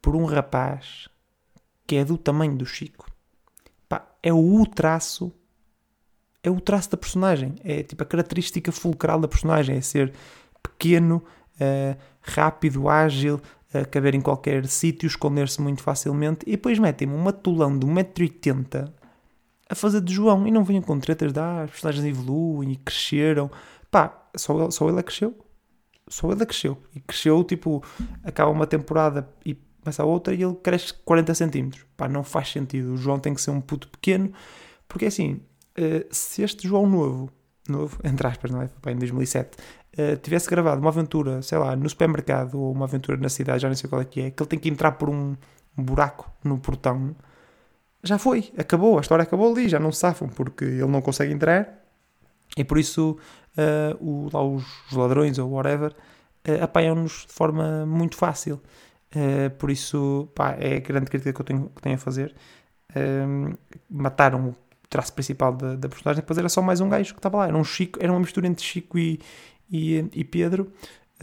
por 0.00 0.14
um 0.14 0.24
rapaz 0.24 1.08
que 1.86 1.96
é 1.96 2.04
do 2.04 2.18
tamanho 2.18 2.56
do 2.56 2.66
Chico? 2.66 3.10
Pá, 3.88 4.06
é 4.22 4.32
o 4.32 4.66
traço 4.66 5.32
é 6.42 6.50
o 6.50 6.60
traço 6.60 6.90
da 6.90 6.96
personagem, 6.96 7.56
é 7.64 7.82
tipo 7.82 8.02
a 8.02 8.06
característica 8.06 8.70
fulcral 8.70 9.20
da 9.20 9.28
personagem, 9.28 9.76
é 9.76 9.80
ser 9.80 10.12
pequeno, 10.62 11.22
uh, 11.56 11.98
rápido, 12.20 12.88
ágil, 12.88 13.40
a 13.72 13.84
caber 13.84 14.14
em 14.14 14.20
qualquer 14.20 14.66
sítio, 14.66 15.06
esconder-se 15.06 15.60
muito 15.60 15.82
facilmente, 15.82 16.44
e 16.46 16.52
depois 16.52 16.78
metem-me 16.78 17.14
um 17.14 17.18
matulão 17.18 17.78
de 17.78 17.86
1,80m 17.86 18.90
a 19.68 19.74
fazer 19.74 20.00
de 20.00 20.14
João 20.14 20.46
e 20.46 20.50
não 20.50 20.64
venham 20.64 20.82
com 20.82 20.98
tretas 20.98 21.32
de 21.32 21.38
ah, 21.38 21.62
as 21.62 21.70
personagens 21.70 22.04
evoluem 22.06 22.72
e 22.72 22.76
cresceram. 22.76 23.50
Pá, 23.90 24.26
só 24.34 24.58
ele, 24.62 24.70
só 24.70 24.88
ele 24.88 24.98
é 24.98 25.02
cresceu. 25.02 25.36
Só 26.08 26.32
ele 26.32 26.42
é 26.42 26.46
cresceu. 26.46 26.78
E 26.94 27.00
cresceu, 27.00 27.44
tipo, 27.44 27.84
acaba 28.24 28.50
uma 28.50 28.66
temporada 28.66 29.28
e 29.44 29.54
começa 29.82 30.02
a 30.02 30.06
outra 30.06 30.34
e 30.34 30.42
ele 30.42 30.54
cresce 30.54 30.94
40 31.04 31.34
centímetros. 31.34 31.84
Pá, 31.96 32.08
não 32.08 32.24
faz 32.24 32.50
sentido. 32.50 32.94
O 32.94 32.96
João 32.96 33.18
tem 33.18 33.34
que 33.34 33.42
ser 33.42 33.50
um 33.50 33.60
puto 33.60 33.88
pequeno, 33.88 34.32
porque 34.88 35.04
assim, 35.04 35.40
eh, 35.76 36.06
se 36.10 36.42
este 36.42 36.66
João 36.66 36.88
novo, 36.88 37.30
novo, 37.68 37.98
entre 38.02 38.26
aspas, 38.26 38.50
não 38.50 38.62
é? 38.62 38.68
Pá, 38.80 38.90
em 38.90 38.96
2007, 38.96 39.56
uh, 39.96 40.16
tivesse 40.16 40.48
gravado 40.50 40.80
uma 40.80 40.90
aventura, 40.90 41.40
sei 41.42 41.58
lá, 41.58 41.76
no 41.76 41.88
supermercado 41.88 42.60
ou 42.60 42.72
uma 42.72 42.84
aventura 42.84 43.16
na 43.16 43.28
cidade, 43.28 43.62
já 43.62 43.68
não 43.68 43.76
sei 43.76 43.88
qual 43.88 44.02
é 44.02 44.04
que 44.04 44.20
é, 44.20 44.30
que 44.30 44.42
ele 44.42 44.48
tem 44.48 44.58
que 44.58 44.68
entrar 44.68 44.92
por 44.92 45.08
um, 45.08 45.36
buraco 45.82 46.30
no 46.42 46.58
portão, 46.58 47.14
já 48.02 48.18
foi, 48.18 48.52
acabou, 48.56 48.98
a 48.98 49.00
história 49.00 49.22
acabou 49.22 49.52
ali, 49.52 49.68
já 49.68 49.78
não 49.78 49.92
safam 49.92 50.28
porque 50.28 50.64
ele 50.64 50.86
não 50.86 51.00
consegue 51.00 51.32
entrar 51.32 51.84
e 52.56 52.64
por 52.64 52.78
isso 52.78 53.16
uh, 53.56 54.04
o, 54.04 54.28
lá 54.32 54.42
os 54.42 54.64
ladrões 54.92 55.38
ou 55.38 55.50
whatever 55.50 55.92
uh, 55.92 56.62
apanham-nos 56.64 57.26
de 57.26 57.32
forma 57.32 57.86
muito 57.86 58.16
fácil. 58.16 58.60
Uh, 59.14 59.50
por 59.58 59.70
isso, 59.70 60.28
pá, 60.34 60.52
é 60.58 60.76
a 60.76 60.80
grande 60.80 61.06
crítica 61.06 61.32
que 61.32 61.40
eu 61.40 61.44
tenho, 61.44 61.68
que 61.74 61.82
tenho 61.82 61.94
a 61.94 61.98
fazer. 61.98 62.34
mataram 63.88 64.50
o 64.50 64.56
traço 64.88 65.12
principal 65.12 65.52
da, 65.52 65.76
da 65.76 65.88
personagem, 65.88 66.20
depois 66.20 66.38
era 66.38 66.48
só 66.48 66.62
mais 66.62 66.80
um 66.80 66.88
gajo 66.88 67.14
que 67.14 67.18
estava 67.18 67.38
lá. 67.38 67.48
Era 67.48 67.56
um 67.56 67.64
Chico, 67.64 67.98
era 68.02 68.12
uma 68.12 68.20
mistura 68.20 68.46
entre 68.46 68.64
Chico 68.64 68.98
e, 68.98 69.20
e, 69.70 70.08
e 70.12 70.24
Pedro, 70.24 70.72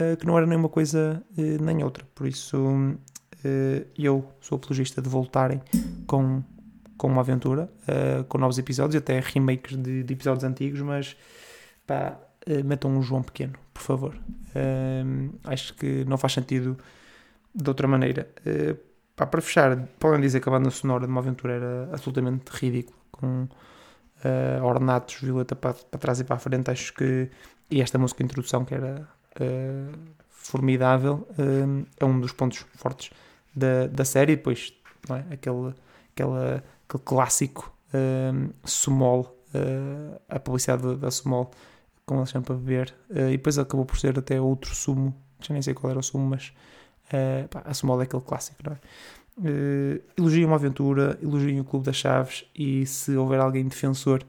uh, 0.00 0.16
que 0.16 0.26
não 0.26 0.36
era 0.36 0.46
nem 0.46 0.58
uma 0.58 0.68
coisa 0.68 1.22
uh, 1.36 1.64
nem 1.64 1.82
outra. 1.82 2.06
Por 2.14 2.26
isso, 2.26 2.56
uh, 2.58 3.86
eu 3.98 4.24
sou 4.40 4.56
apologista 4.56 5.02
de 5.02 5.08
voltarem 5.08 5.60
com, 6.06 6.42
com 6.96 7.08
uma 7.08 7.20
aventura, 7.20 7.70
com 8.28 8.38
novos 8.38 8.58
episódios, 8.58 8.96
até 8.96 9.20
remakes 9.20 9.76
de, 9.76 10.02
de 10.02 10.12
episódios 10.14 10.44
antigos, 10.44 10.80
mas 10.80 11.16
pá, 11.86 12.18
metam 12.64 12.90
um 12.90 13.02
João 13.02 13.22
Pequeno, 13.22 13.54
por 13.72 13.82
favor. 13.82 14.18
acho 15.44 15.74
que 15.74 16.04
não 16.06 16.16
faz 16.16 16.32
sentido 16.32 16.76
de 17.54 17.68
outra 17.68 17.86
maneira. 17.86 18.28
Pá, 19.14 19.26
para 19.26 19.40
fechar, 19.40 19.76
podem 19.98 20.20
dizer 20.20 20.40
que 20.40 20.48
a 20.48 20.52
banda 20.52 20.70
sonora 20.70 21.06
de 21.06 21.12
uma 21.12 21.20
aventura 21.20 21.52
era 21.54 21.90
absolutamente 21.92 22.50
ridícula, 22.50 22.96
com 23.10 23.48
uh, 24.24 24.64
ornatos 24.64 25.16
violeta 25.20 25.54
para, 25.54 25.74
para 25.74 25.98
trás 25.98 26.20
e 26.20 26.24
para 26.24 26.36
a 26.36 26.38
frente. 26.38 26.70
Acho 26.70 26.92
que 26.94 27.30
e 27.70 27.80
esta 27.80 27.98
música 27.98 28.18
de 28.18 28.24
introdução, 28.24 28.64
que 28.64 28.74
era 28.74 29.08
uh, 29.40 29.98
formidável, 30.30 31.26
uh, 31.38 31.86
é 31.98 32.04
um 32.04 32.20
dos 32.20 32.32
pontos 32.32 32.64
fortes 32.74 33.10
da, 33.54 33.86
da 33.86 34.04
série. 34.04 34.32
E 34.32 34.36
depois, 34.36 34.72
é? 35.10 35.34
aquele, 35.34 35.74
aquele, 36.12 36.62
clássico 37.04 37.72
uh, 37.88 38.52
Sumol, 38.64 39.34
a 40.28 40.38
publicidade 40.38 40.96
da, 40.96 41.10
Sumol, 41.10 41.50
com 42.04 42.18
eles 42.18 42.28
sempre 42.28 42.52
a 42.52 42.56
beber. 42.56 42.94
e 43.10 43.32
depois 43.32 43.58
acabou 43.58 43.86
por 43.86 43.98
ser 43.98 44.18
até 44.18 44.38
outro 44.38 44.74
sumo, 44.74 45.16
já 45.40 45.54
nem 45.54 45.62
sei 45.62 45.72
qual 45.72 45.90
era 45.90 45.98
o 45.98 46.02
sumo, 46.02 46.26
mas 46.26 46.52
pá, 47.50 47.62
a 47.64 47.72
Sumol 47.72 48.00
é 48.02 48.04
aquele 48.04 48.22
clássico, 48.22 48.58
não 48.62 48.72
é? 48.74 48.78
Uh, 49.38 50.00
elogiem 50.16 50.46
uma 50.46 50.56
aventura, 50.56 51.18
elogiem 51.22 51.60
o 51.60 51.64
Clube 51.64 51.84
das 51.84 51.96
Chaves 51.96 52.46
e 52.54 52.86
se 52.86 53.14
houver 53.16 53.38
alguém 53.38 53.68
defensor 53.68 54.22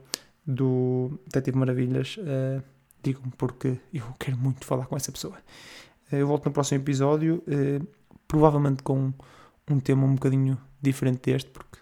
do 0.45 1.17
Detetive 1.25 1.57
Maravilhas, 1.57 2.17
uh, 2.17 2.61
digam-me 3.09 3.31
porque 3.37 3.79
eu 3.93 4.03
quero 4.19 4.37
muito 4.37 4.65
falar 4.65 4.85
com 4.85 4.95
essa 4.95 5.11
pessoa. 5.11 5.35
Eh, 6.11 6.21
eu 6.21 6.27
volto 6.27 6.45
no 6.45 6.51
próximo 6.51 6.81
episódio, 6.81 7.43
eh, 7.47 7.81
provavelmente 8.27 8.83
com 8.83 9.13
um 9.69 9.79
tema 9.79 10.05
um 10.05 10.15
bocadinho 10.15 10.57
diferente 10.81 11.31
deste, 11.31 11.49
porque 11.49 11.79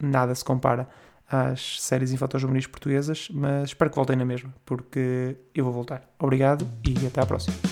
nada 0.00 0.34
se 0.34 0.44
compara 0.44 0.88
às 1.28 1.80
séries 1.80 2.12
infantos-juvenis 2.12 2.66
portuguesas, 2.66 3.28
mas 3.32 3.70
espero 3.70 3.90
que 3.90 3.96
voltem 3.96 4.16
na 4.16 4.24
mesma, 4.24 4.52
porque 4.66 5.36
eu 5.54 5.64
vou 5.64 5.72
voltar. 5.72 6.06
Obrigado 6.18 6.68
e 6.84 7.06
até 7.06 7.20
à 7.20 7.26
próxima. 7.26 7.71